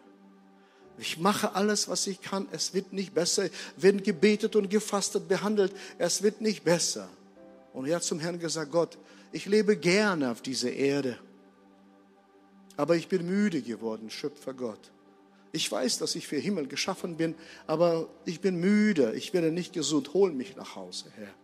Ich 0.98 1.16
mache 1.16 1.54
alles, 1.54 1.88
was 1.88 2.06
ich 2.06 2.20
kann. 2.20 2.48
Es 2.52 2.74
wird 2.74 2.92
nicht 2.92 3.14
besser. 3.14 3.48
Wenn 3.78 4.02
gebetet 4.02 4.56
und 4.56 4.68
gefastet, 4.68 5.26
behandelt, 5.26 5.72
es 5.96 6.22
wird 6.22 6.42
nicht 6.42 6.64
besser. 6.64 7.08
Und 7.72 7.86
er 7.86 7.96
hat 7.96 8.04
zum 8.04 8.20
Herrn 8.20 8.38
gesagt, 8.38 8.70
Gott, 8.70 8.98
ich 9.32 9.46
lebe 9.46 9.76
gerne 9.76 10.30
auf 10.30 10.42
dieser 10.42 10.72
Erde. 10.72 11.18
Aber 12.76 12.96
ich 12.96 13.08
bin 13.08 13.26
müde 13.26 13.62
geworden, 13.62 14.10
Schöpfer 14.10 14.54
Gott. 14.54 14.90
Ich 15.52 15.70
weiß, 15.70 15.98
dass 15.98 16.14
ich 16.14 16.26
für 16.26 16.38
Himmel 16.38 16.66
geschaffen 16.66 17.16
bin, 17.16 17.34
aber 17.66 18.08
ich 18.24 18.40
bin 18.40 18.56
müde. 18.56 19.12
Ich 19.14 19.34
werde 19.34 19.52
nicht 19.52 19.72
gesund. 19.74 20.14
Hol 20.14 20.32
mich 20.32 20.56
nach 20.56 20.76
Hause, 20.76 21.06
Herr. 21.16 21.34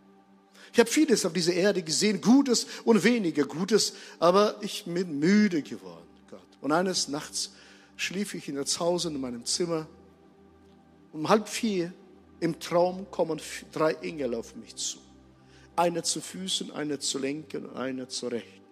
Ich 0.73 0.79
habe 0.79 0.89
vieles 0.89 1.25
auf 1.25 1.33
dieser 1.33 1.55
Erde 1.55 1.83
gesehen, 1.83 2.21
Gutes 2.21 2.67
und 2.85 3.05
weniger 3.05 3.45
Gutes, 3.45 3.95
aber 4.19 4.57
ich 4.61 4.85
bin 4.85 5.19
müde 5.19 5.63
geworden, 5.63 6.07
Gott. 6.31 6.47
Und 6.61 6.73
eines 6.73 7.09
Nachts 7.09 7.53
schlief 7.97 8.35
ich 8.35 8.49
in 8.49 8.57
das 8.57 8.79
Haus 8.79 9.05
in 9.05 9.19
meinem 9.21 9.45
Zimmer. 9.45 9.87
Um 11.13 11.29
halb 11.29 11.49
vier 11.49 11.93
im 12.41 12.61
Traum 12.61 13.11
kommen 13.11 13.41
drei 13.73 13.93
Engel 13.95 14.35
auf 14.35 14.55
mich 14.57 14.77
zu. 14.77 14.99
Einer 15.79 16.03
zu 16.03 16.21
Füßen, 16.21 16.73
einer 16.73 16.99
zu 16.99 17.19
Lenken 17.19 17.67
und 17.67 17.77
einer 17.77 18.09
zu 18.09 18.29
Rechten. 18.29 18.65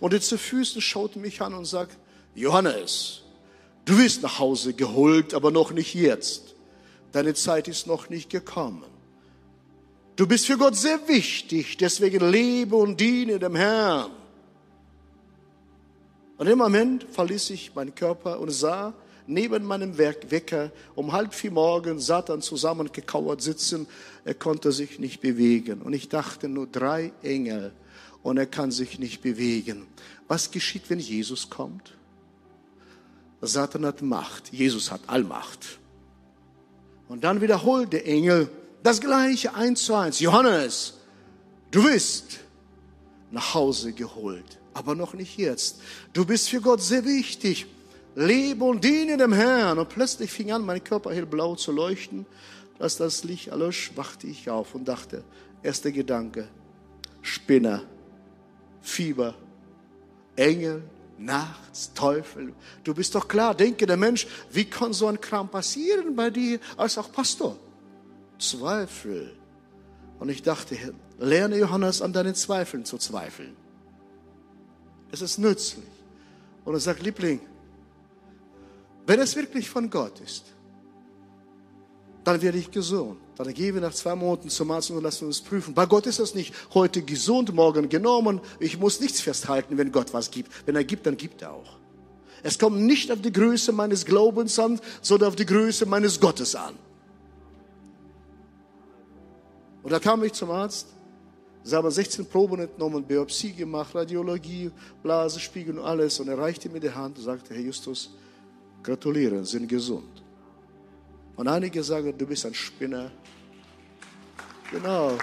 Und 0.00 0.12
der 0.12 0.20
zu 0.20 0.38
Füßen 0.38 0.80
schaut 0.80 1.16
mich 1.16 1.40
an 1.40 1.54
und 1.54 1.66
sagt, 1.66 1.98
Johannes, 2.34 3.22
du 3.84 3.98
wirst 3.98 4.22
nach 4.22 4.38
Hause 4.38 4.74
geholt, 4.74 5.34
aber 5.34 5.50
noch 5.50 5.72
nicht 5.72 5.94
jetzt. 5.94 6.54
Deine 7.12 7.34
Zeit 7.34 7.68
ist 7.68 7.86
noch 7.86 8.08
nicht 8.08 8.30
gekommen. 8.30 8.84
Du 10.16 10.26
bist 10.26 10.46
für 10.46 10.58
Gott 10.58 10.74
sehr 10.74 11.06
wichtig, 11.06 11.76
deswegen 11.76 12.28
lebe 12.28 12.76
und 12.76 12.98
diene 12.98 13.38
dem 13.38 13.54
Herrn. 13.54 14.10
Und 16.38 16.46
im 16.46 16.58
Moment 16.58 17.06
verließ 17.10 17.50
ich 17.50 17.74
meinen 17.74 17.94
Körper 17.94 18.40
und 18.40 18.50
sah 18.50 18.94
neben 19.28 19.64
meinem 19.64 19.98
Wecker 19.98 20.72
um 20.94 21.12
halb 21.12 21.34
vier 21.34 21.50
morgen 21.50 22.00
Satan 22.00 22.42
zusammengekauert 22.42 23.42
sitzen. 23.42 23.86
Er 24.24 24.34
konnte 24.34 24.72
sich 24.72 24.98
nicht 24.98 25.20
bewegen. 25.20 25.82
Und 25.82 25.92
ich 25.92 26.08
dachte 26.08 26.48
nur 26.48 26.66
drei 26.66 27.12
Engel 27.22 27.72
und 28.22 28.38
er 28.38 28.46
kann 28.46 28.70
sich 28.70 28.98
nicht 28.98 29.22
bewegen. 29.22 29.86
Was 30.26 30.50
geschieht, 30.50 30.88
wenn 30.88 30.98
Jesus 30.98 31.48
kommt? 31.48 31.94
Satan 33.40 33.86
hat 33.86 34.02
Macht, 34.02 34.52
Jesus 34.52 34.90
hat 34.90 35.02
Allmacht. 35.06 35.78
Und 37.08 37.24
dann 37.24 37.40
wiederholt 37.40 37.92
der 37.92 38.06
Engel, 38.06 38.50
das 38.82 39.00
gleiche 39.00 39.54
eins 39.54 39.84
zu 39.84 39.94
eins. 39.94 40.20
Johannes, 40.20 40.94
du 41.70 41.84
bist 41.84 42.40
nach 43.30 43.54
Hause 43.54 43.92
geholt, 43.92 44.58
aber 44.74 44.94
noch 44.94 45.14
nicht 45.14 45.36
jetzt. 45.38 45.80
Du 46.12 46.24
bist 46.24 46.48
für 46.48 46.60
Gott 46.60 46.82
sehr 46.82 47.04
wichtig. 47.04 47.66
Lebe 48.18 48.64
und 48.64 48.82
diene 48.82 49.16
dem 49.16 49.32
Herrn. 49.32 49.78
Und 49.78 49.88
plötzlich 49.88 50.32
fing 50.32 50.50
an, 50.50 50.66
mein 50.66 50.82
Körper 50.82 51.12
hellblau 51.12 51.54
zu 51.54 51.70
leuchten. 51.70 52.26
Als 52.80 52.96
das 52.96 53.22
Licht 53.22 53.48
erlosch, 53.48 53.92
wachte 53.94 54.26
ich 54.26 54.50
auf 54.50 54.74
und 54.74 54.86
dachte, 54.86 55.22
erster 55.62 55.92
Gedanke, 55.92 56.48
Spinner, 57.22 57.82
Fieber, 58.82 59.34
Engel, 60.34 60.82
nachts, 61.16 61.92
Teufel. 61.94 62.54
Du 62.82 62.92
bist 62.92 63.14
doch 63.14 63.28
klar, 63.28 63.54
denke 63.54 63.86
der 63.86 63.96
Mensch, 63.96 64.26
wie 64.50 64.64
kann 64.64 64.92
so 64.92 65.06
ein 65.06 65.20
Kram 65.20 65.48
passieren 65.48 66.16
bei 66.16 66.30
dir 66.30 66.58
als 66.76 66.98
auch 66.98 67.12
Pastor? 67.12 67.56
Zweifel. 68.38 69.36
Und 70.18 70.28
ich 70.28 70.42
dachte, 70.42 70.76
lerne 71.18 71.56
Johannes 71.56 72.02
an 72.02 72.12
deinen 72.12 72.34
Zweifeln 72.34 72.84
zu 72.84 72.98
zweifeln. 72.98 73.56
Es 75.12 75.22
ist 75.22 75.38
nützlich. 75.38 75.84
Und 76.64 76.74
er 76.74 76.80
sagt, 76.80 77.02
Liebling, 77.02 77.40
wenn 79.08 79.20
es 79.20 79.34
wirklich 79.36 79.70
von 79.70 79.88
Gott 79.88 80.20
ist, 80.20 80.44
dann 82.24 82.42
werde 82.42 82.58
ich 82.58 82.70
gesund. 82.70 83.16
Dann 83.36 83.54
gehen 83.54 83.72
wir 83.74 83.80
nach 83.80 83.94
zwei 83.94 84.14
Monaten 84.14 84.50
zum 84.50 84.70
Arzt 84.70 84.90
und 84.90 85.02
lassen 85.02 85.24
uns 85.24 85.40
prüfen. 85.40 85.72
Bei 85.72 85.86
Gott 85.86 86.06
ist 86.06 86.18
das 86.18 86.34
nicht 86.34 86.54
heute 86.74 87.00
gesund, 87.00 87.54
morgen 87.54 87.88
genommen. 87.88 88.42
Ich 88.60 88.78
muss 88.78 89.00
nichts 89.00 89.22
festhalten, 89.22 89.78
wenn 89.78 89.92
Gott 89.92 90.12
was 90.12 90.30
gibt. 90.30 90.52
Wenn 90.66 90.76
er 90.76 90.84
gibt, 90.84 91.06
dann 91.06 91.16
gibt 91.16 91.40
er 91.40 91.54
auch. 91.54 91.78
Es 92.42 92.58
kommt 92.58 92.80
nicht 92.80 93.10
auf 93.10 93.22
die 93.22 93.32
Größe 93.32 93.72
meines 93.72 94.04
Glaubens 94.04 94.58
an, 94.58 94.78
sondern 95.00 95.30
auf 95.30 95.36
die 95.36 95.46
Größe 95.46 95.86
meines 95.86 96.20
Gottes 96.20 96.54
an. 96.54 96.74
Und 99.82 99.90
da 99.90 99.98
kam 99.98 100.22
ich 100.22 100.34
zum 100.34 100.50
Arzt. 100.50 100.88
Sie 101.62 101.74
haben 101.74 101.90
16 101.90 102.26
Proben 102.26 102.60
entnommen, 102.60 103.04
Biopsie 103.04 103.54
gemacht, 103.54 103.94
Radiologie, 103.94 104.70
Blasenspiegel 105.02 105.78
und 105.78 105.84
alles. 105.84 106.20
Und 106.20 106.28
er 106.28 106.36
reichte 106.36 106.68
mir 106.68 106.80
die 106.80 106.90
Hand 106.90 107.16
und 107.16 107.24
sagte, 107.24 107.54
Herr 107.54 107.62
Justus, 107.62 108.10
gratulieren, 108.82 109.44
sind 109.44 109.68
gesund. 109.68 110.22
Und 111.36 111.48
einige 111.48 111.82
sagen, 111.82 112.16
du 112.16 112.26
bist 112.26 112.44
ein 112.46 112.54
Spinner. 112.54 113.10
Genau. 114.70 115.16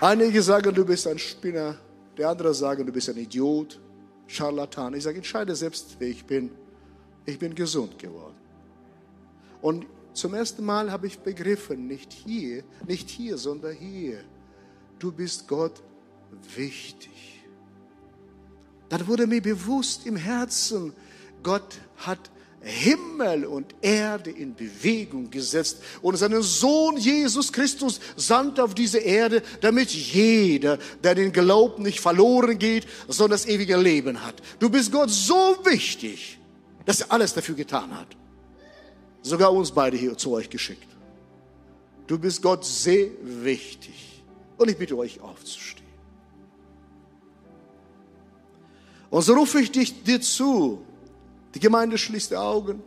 Einige 0.00 0.42
sagen, 0.42 0.74
du 0.74 0.84
bist 0.84 1.06
ein 1.06 1.18
Spinner. 1.18 1.76
Die 2.16 2.24
anderen 2.24 2.54
sagen, 2.54 2.86
du 2.86 2.92
bist 2.92 3.08
ein 3.08 3.16
Idiot, 3.16 3.80
Scharlatan. 4.26 4.94
Ich 4.94 5.02
sage, 5.02 5.16
entscheide 5.16 5.54
selbst, 5.56 5.96
wer 5.98 6.08
ich 6.08 6.24
bin. 6.24 6.50
Ich 7.26 7.38
bin 7.38 7.54
gesund 7.54 7.98
geworden. 7.98 8.36
Und 9.60 9.86
zum 10.12 10.34
ersten 10.34 10.64
Mal 10.64 10.92
habe 10.92 11.06
ich 11.08 11.18
begriffen, 11.18 11.88
nicht 11.88 12.12
hier, 12.12 12.62
nicht 12.86 13.08
hier, 13.08 13.36
sondern 13.36 13.74
hier. 13.74 14.22
Du 14.98 15.10
bist 15.10 15.48
Gott 15.48 15.82
wichtig. 16.54 17.33
Dann 18.88 19.06
wurde 19.06 19.26
mir 19.26 19.42
bewusst 19.42 20.06
im 20.06 20.16
Herzen, 20.16 20.92
Gott 21.42 21.78
hat 21.96 22.18
Himmel 22.64 23.44
und 23.44 23.74
Erde 23.82 24.30
in 24.30 24.54
Bewegung 24.54 25.30
gesetzt 25.30 25.82
und 26.00 26.16
seinen 26.16 26.42
Sohn 26.42 26.96
Jesus 26.96 27.52
Christus 27.52 28.00
sandte 28.16 28.64
auf 28.64 28.74
diese 28.74 28.98
Erde, 28.98 29.42
damit 29.60 29.90
jeder, 29.90 30.78
der 31.02 31.14
den 31.14 31.30
Glauben 31.30 31.82
nicht 31.82 32.00
verloren 32.00 32.58
geht, 32.58 32.86
sondern 33.06 33.38
das 33.38 33.46
ewige 33.46 33.76
Leben 33.76 34.24
hat. 34.24 34.36
Du 34.58 34.70
bist 34.70 34.90
Gott 34.92 35.10
so 35.10 35.58
wichtig, 35.64 36.38
dass 36.86 37.02
er 37.02 37.12
alles 37.12 37.34
dafür 37.34 37.54
getan 37.54 37.94
hat. 37.94 38.08
Sogar 39.20 39.52
uns 39.52 39.70
beide 39.70 39.96
hier 39.96 40.16
zu 40.16 40.32
euch 40.32 40.48
geschickt. 40.48 40.88
Du 42.06 42.18
bist 42.18 42.42
Gott 42.42 42.64
sehr 42.64 43.08
wichtig. 43.22 44.22
Und 44.56 44.70
ich 44.70 44.76
bitte 44.76 44.96
euch 44.96 45.20
aufzustehen. 45.20 45.83
Und 49.14 49.22
so 49.22 49.34
rufe 49.34 49.60
ich 49.60 49.70
dich 49.70 50.02
dir 50.02 50.20
zu, 50.20 50.82
die 51.54 51.60
Gemeinde 51.60 51.96
schließt 51.96 52.32
die 52.32 52.36
Augen. 52.36 52.82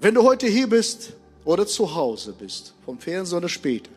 Wenn 0.00 0.14
du 0.14 0.22
heute 0.22 0.46
hier 0.46 0.66
bist 0.66 1.12
oder 1.44 1.66
zu 1.66 1.94
Hause 1.94 2.32
bist, 2.32 2.72
vom 2.86 2.98
Fernsehen 2.98 3.36
oder 3.36 3.50
später, 3.50 3.90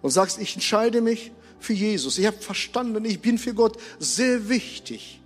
und 0.00 0.08
sagst, 0.08 0.40
ich 0.40 0.54
entscheide 0.54 1.02
mich 1.02 1.30
für 1.58 1.74
Jesus, 1.74 2.16
ich 2.16 2.24
habe 2.24 2.38
verstanden, 2.38 3.04
ich 3.04 3.20
bin 3.20 3.36
für 3.36 3.52
Gott 3.52 3.76
sehr 3.98 4.48
wichtig. 4.48 5.20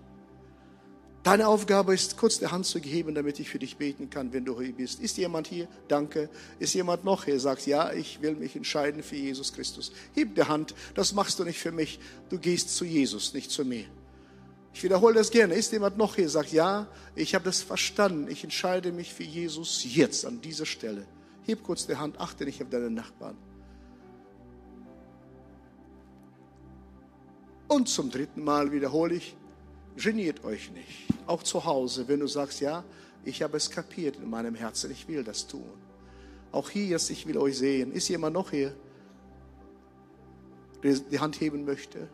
Deine 1.26 1.48
Aufgabe 1.48 1.92
ist, 1.92 2.16
kurz 2.16 2.38
die 2.38 2.46
Hand 2.46 2.66
zu 2.66 2.80
geben, 2.80 3.12
damit 3.12 3.40
ich 3.40 3.50
für 3.50 3.58
dich 3.58 3.78
beten 3.78 4.08
kann, 4.08 4.32
wenn 4.32 4.44
du 4.44 4.60
hier 4.60 4.72
bist. 4.72 5.00
Ist 5.00 5.16
jemand 5.16 5.48
hier? 5.48 5.66
Danke. 5.88 6.30
Ist 6.60 6.72
jemand 6.74 7.04
noch 7.04 7.24
hier? 7.24 7.40
Sagt, 7.40 7.66
ja, 7.66 7.92
ich 7.92 8.22
will 8.22 8.36
mich 8.36 8.54
entscheiden 8.54 9.02
für 9.02 9.16
Jesus 9.16 9.52
Christus. 9.52 9.90
Heb 10.14 10.36
die 10.36 10.44
Hand. 10.44 10.76
Das 10.94 11.14
machst 11.14 11.40
du 11.40 11.42
nicht 11.42 11.58
für 11.58 11.72
mich. 11.72 11.98
Du 12.28 12.38
gehst 12.38 12.76
zu 12.76 12.84
Jesus, 12.84 13.34
nicht 13.34 13.50
zu 13.50 13.64
mir. 13.64 13.86
Ich 14.72 14.84
wiederhole 14.84 15.14
das 15.14 15.32
gerne. 15.32 15.54
Ist 15.54 15.72
jemand 15.72 15.98
noch 15.98 16.14
hier? 16.14 16.28
Sagt, 16.28 16.52
ja, 16.52 16.86
ich 17.16 17.34
habe 17.34 17.44
das 17.44 17.60
verstanden. 17.60 18.30
Ich 18.30 18.44
entscheide 18.44 18.92
mich 18.92 19.12
für 19.12 19.24
Jesus 19.24 19.82
jetzt 19.82 20.26
an 20.26 20.40
dieser 20.40 20.64
Stelle. 20.64 21.08
Heb 21.42 21.64
kurz 21.64 21.88
die 21.88 21.96
Hand, 21.96 22.20
achte 22.20 22.44
nicht 22.44 22.62
auf 22.62 22.70
deine 22.70 22.88
Nachbarn. 22.88 23.36
Und 27.66 27.88
zum 27.88 28.12
dritten 28.12 28.44
Mal 28.44 28.70
wiederhole 28.70 29.16
ich, 29.16 29.34
geniert 29.96 30.44
euch 30.44 30.70
nicht. 30.70 31.08
Auch 31.26 31.42
zu 31.42 31.64
Hause, 31.64 32.06
wenn 32.08 32.20
du 32.20 32.26
sagst, 32.26 32.60
ja, 32.60 32.84
ich 33.24 33.42
habe 33.42 33.56
es 33.56 33.70
kapiert 33.70 34.16
in 34.16 34.30
meinem 34.30 34.54
Herzen, 34.54 34.90
ich 34.90 35.08
will 35.08 35.24
das 35.24 35.46
tun. 35.46 35.68
Auch 36.52 36.70
hier 36.70 36.86
jetzt, 36.86 37.10
ich 37.10 37.26
will 37.26 37.36
euch 37.38 37.58
sehen. 37.58 37.92
Ist 37.92 38.08
jemand 38.08 38.34
noch 38.34 38.50
hier, 38.50 38.74
der 40.82 40.94
die 40.94 41.18
Hand 41.18 41.40
heben 41.40 41.64
möchte? 41.64 42.08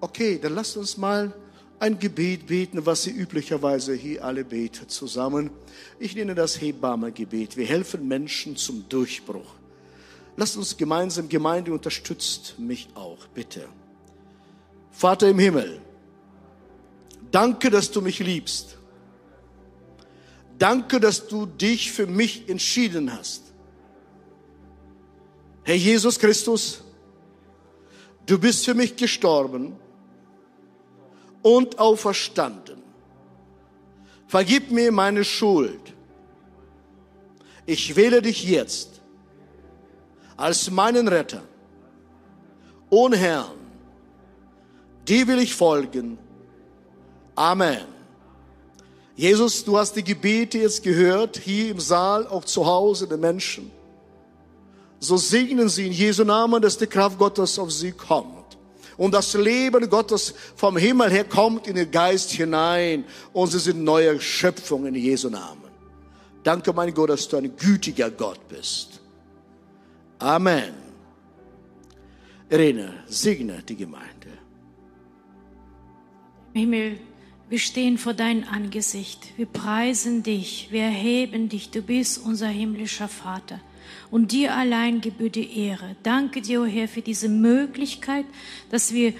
Okay, 0.00 0.38
dann 0.40 0.54
lasst 0.54 0.76
uns 0.76 0.96
mal 0.96 1.34
ein 1.78 1.98
Gebet 1.98 2.46
beten, 2.46 2.84
was 2.86 3.02
Sie 3.02 3.10
üblicherweise 3.10 3.94
hier 3.94 4.24
alle 4.24 4.44
beten 4.44 4.88
zusammen. 4.88 5.50
Ich 5.98 6.14
nenne 6.14 6.34
das 6.34 6.60
Hebammengebet. 6.60 7.56
Wir 7.56 7.66
helfen 7.66 8.06
Menschen 8.06 8.56
zum 8.56 8.88
Durchbruch. 8.88 9.54
Lasst 10.36 10.56
uns 10.56 10.76
gemeinsam, 10.76 11.28
Gemeinde 11.28 11.72
unterstützt 11.72 12.58
mich 12.58 12.88
auch, 12.94 13.26
bitte. 13.28 13.68
Vater 14.96 15.28
im 15.28 15.38
Himmel, 15.38 15.78
danke, 17.30 17.68
dass 17.68 17.90
du 17.90 18.00
mich 18.00 18.18
liebst. 18.18 18.78
Danke, 20.58 20.98
dass 20.98 21.28
du 21.28 21.44
dich 21.44 21.92
für 21.92 22.06
mich 22.06 22.48
entschieden 22.48 23.12
hast. 23.12 23.42
Herr 25.64 25.74
Jesus 25.74 26.18
Christus, 26.18 26.82
du 28.24 28.38
bist 28.38 28.64
für 28.64 28.72
mich 28.72 28.96
gestorben 28.96 29.76
und 31.42 31.78
auferstanden. 31.78 32.82
Vergib 34.26 34.70
mir 34.70 34.90
meine 34.92 35.24
Schuld. 35.24 35.92
Ich 37.66 37.96
wähle 37.96 38.22
dich 38.22 38.44
jetzt 38.44 39.02
als 40.38 40.70
meinen 40.70 41.06
Retter 41.06 41.42
und 42.88 43.12
Herrn. 43.12 43.65
Die 45.08 45.26
will 45.26 45.38
ich 45.38 45.54
folgen. 45.54 46.18
Amen. 47.34 47.84
Jesus, 49.14 49.64
du 49.64 49.78
hast 49.78 49.94
die 49.94 50.04
Gebete 50.04 50.58
jetzt 50.58 50.82
gehört, 50.82 51.38
hier 51.38 51.70
im 51.70 51.80
Saal, 51.80 52.26
auch 52.26 52.44
zu 52.44 52.66
Hause 52.66 53.06
der 53.06 53.18
Menschen. 53.18 53.70
So 55.00 55.16
segnen 55.16 55.68
sie 55.68 55.86
in 55.86 55.92
Jesu 55.92 56.24
Namen, 56.24 56.60
dass 56.60 56.76
die 56.76 56.86
Kraft 56.86 57.18
Gottes 57.18 57.58
auf 57.58 57.72
sie 57.72 57.92
kommt 57.92 58.36
und 58.96 59.12
das 59.12 59.34
Leben 59.34 59.88
Gottes 59.88 60.34
vom 60.54 60.76
Himmel 60.76 61.10
her 61.10 61.24
kommt 61.24 61.66
in 61.66 61.76
den 61.76 61.90
Geist 61.90 62.30
hinein 62.30 63.04
und 63.32 63.48
sie 63.48 63.58
sind 63.58 63.84
neue 63.84 64.20
Schöpfungen 64.20 64.94
in 64.94 65.02
Jesu 65.02 65.28
Namen. 65.28 65.70
Danke, 66.42 66.72
mein 66.72 66.94
Gott, 66.94 67.10
dass 67.10 67.28
du 67.28 67.36
ein 67.36 67.56
gütiger 67.56 68.10
Gott 68.10 68.40
bist. 68.48 69.00
Amen. 70.18 70.74
Irene, 72.48 73.04
segne 73.08 73.62
die 73.62 73.76
Gemeinde. 73.76 74.35
Himmel, 76.56 76.98
wir 77.48 77.58
stehen 77.58 77.98
vor 77.98 78.14
deinem 78.14 78.44
Angesicht. 78.44 79.32
Wir 79.36 79.46
preisen 79.46 80.22
dich. 80.22 80.68
Wir 80.70 80.82
erheben 80.82 81.48
dich. 81.48 81.70
Du 81.70 81.82
bist 81.82 82.18
unser 82.18 82.48
himmlischer 82.48 83.08
Vater 83.08 83.60
und 84.10 84.32
dir 84.32 84.54
allein 84.54 85.00
gebührt 85.00 85.36
die 85.36 85.58
Ehre. 85.58 85.96
Danke 86.02 86.40
dir, 86.40 86.60
o 86.60 86.64
oh 86.64 86.66
Herr, 86.66 86.88
für 86.88 87.02
diese 87.02 87.28
Möglichkeit, 87.28 88.24
dass 88.70 88.92
wir 88.92 89.12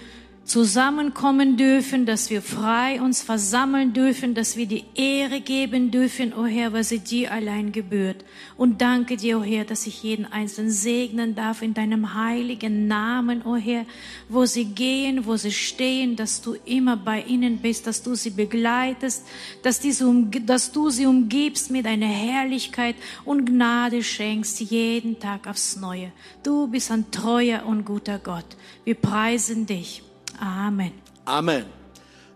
zusammenkommen 0.47 1.57
dürfen, 1.57 2.07
dass 2.07 2.31
wir 2.31 2.41
frei 2.41 3.01
uns 3.01 3.21
versammeln 3.21 3.93
dürfen, 3.93 4.33
dass 4.33 4.57
wir 4.57 4.67
die 4.67 4.85
Ehre 4.95 5.41
geben 5.41 5.91
dürfen, 5.91 6.33
o 6.33 6.43
oh 6.43 6.47
Herr, 6.47 6.73
weil 6.73 6.85
sie 6.85 7.01
dir 7.01 7.33
allein 7.33 7.73
gebührt. 7.73 8.25
Und 8.57 8.81
danke 8.81 9.17
dir, 9.17 9.39
o 9.39 9.41
oh 9.41 9.45
Herr, 9.45 9.65
dass 9.65 9.89
ich 9.89 10.05
jeden 10.05 10.25
Einzelnen 10.25 10.71
segnen 10.71 11.35
darf 11.35 11.63
in 11.63 11.75
deinem 11.75 12.15
heiligen 12.15 12.87
Namen, 12.87 13.43
o 13.45 13.55
oh 13.55 13.57
Herr, 13.57 13.87
wo 14.29 14.47
sie 14.47 14.67
gehen, 14.67 15.27
wo 15.27 15.37
sie 15.37 15.51
stehen, 15.51 16.15
dass 16.15 16.41
du 16.43 16.55
immer 16.65 16.97
bei 16.97 17.23
ihnen 17.23 17.59
bist, 17.59 17.89
dass 17.89 18.05
du 18.05 18.15
sie 18.15 18.31
begleitest, 18.31 19.27
dass, 19.65 19.81
diese, 19.81 20.09
dass 20.47 20.71
du 20.71 20.91
sie 20.91 21.07
umgibst 21.07 21.73
mit 21.73 21.87
deiner 21.87 22.07
Herrlichkeit 22.07 22.95
und 23.25 23.47
Gnade 23.47 24.01
schenkst 24.05 24.61
jeden 24.61 25.19
Tag 25.19 25.49
aufs 25.49 25.75
Neue. 25.75 26.13
Du 26.45 26.69
bist 26.69 26.93
ein 26.93 27.11
treuer 27.11 27.67
und 27.67 27.85
guter 27.85 28.21
Gott. 28.21 28.47
Wir 28.85 28.95
preisen 28.95 29.67
dich. 29.67 30.06
Amen. 30.41 30.93
Amen. 31.25 31.67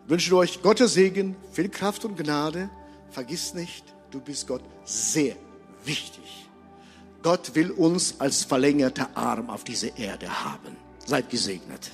Wünsche 0.06 0.34
euch 0.36 0.62
Gottes 0.62 0.94
Segen, 0.94 1.36
viel 1.52 1.68
Kraft 1.68 2.04
und 2.04 2.16
Gnade. 2.16 2.70
Vergiss 3.10 3.54
nicht, 3.54 3.84
du 4.10 4.20
bist 4.20 4.46
Gott 4.46 4.62
sehr 4.84 5.36
wichtig. 5.84 6.48
Gott 7.22 7.54
will 7.54 7.70
uns 7.70 8.18
als 8.18 8.44
verlängerter 8.44 9.10
Arm 9.14 9.50
auf 9.50 9.64
dieser 9.64 9.96
Erde 9.98 10.28
haben. 10.44 10.76
Seid 11.04 11.28
gesegnet. 11.30 11.90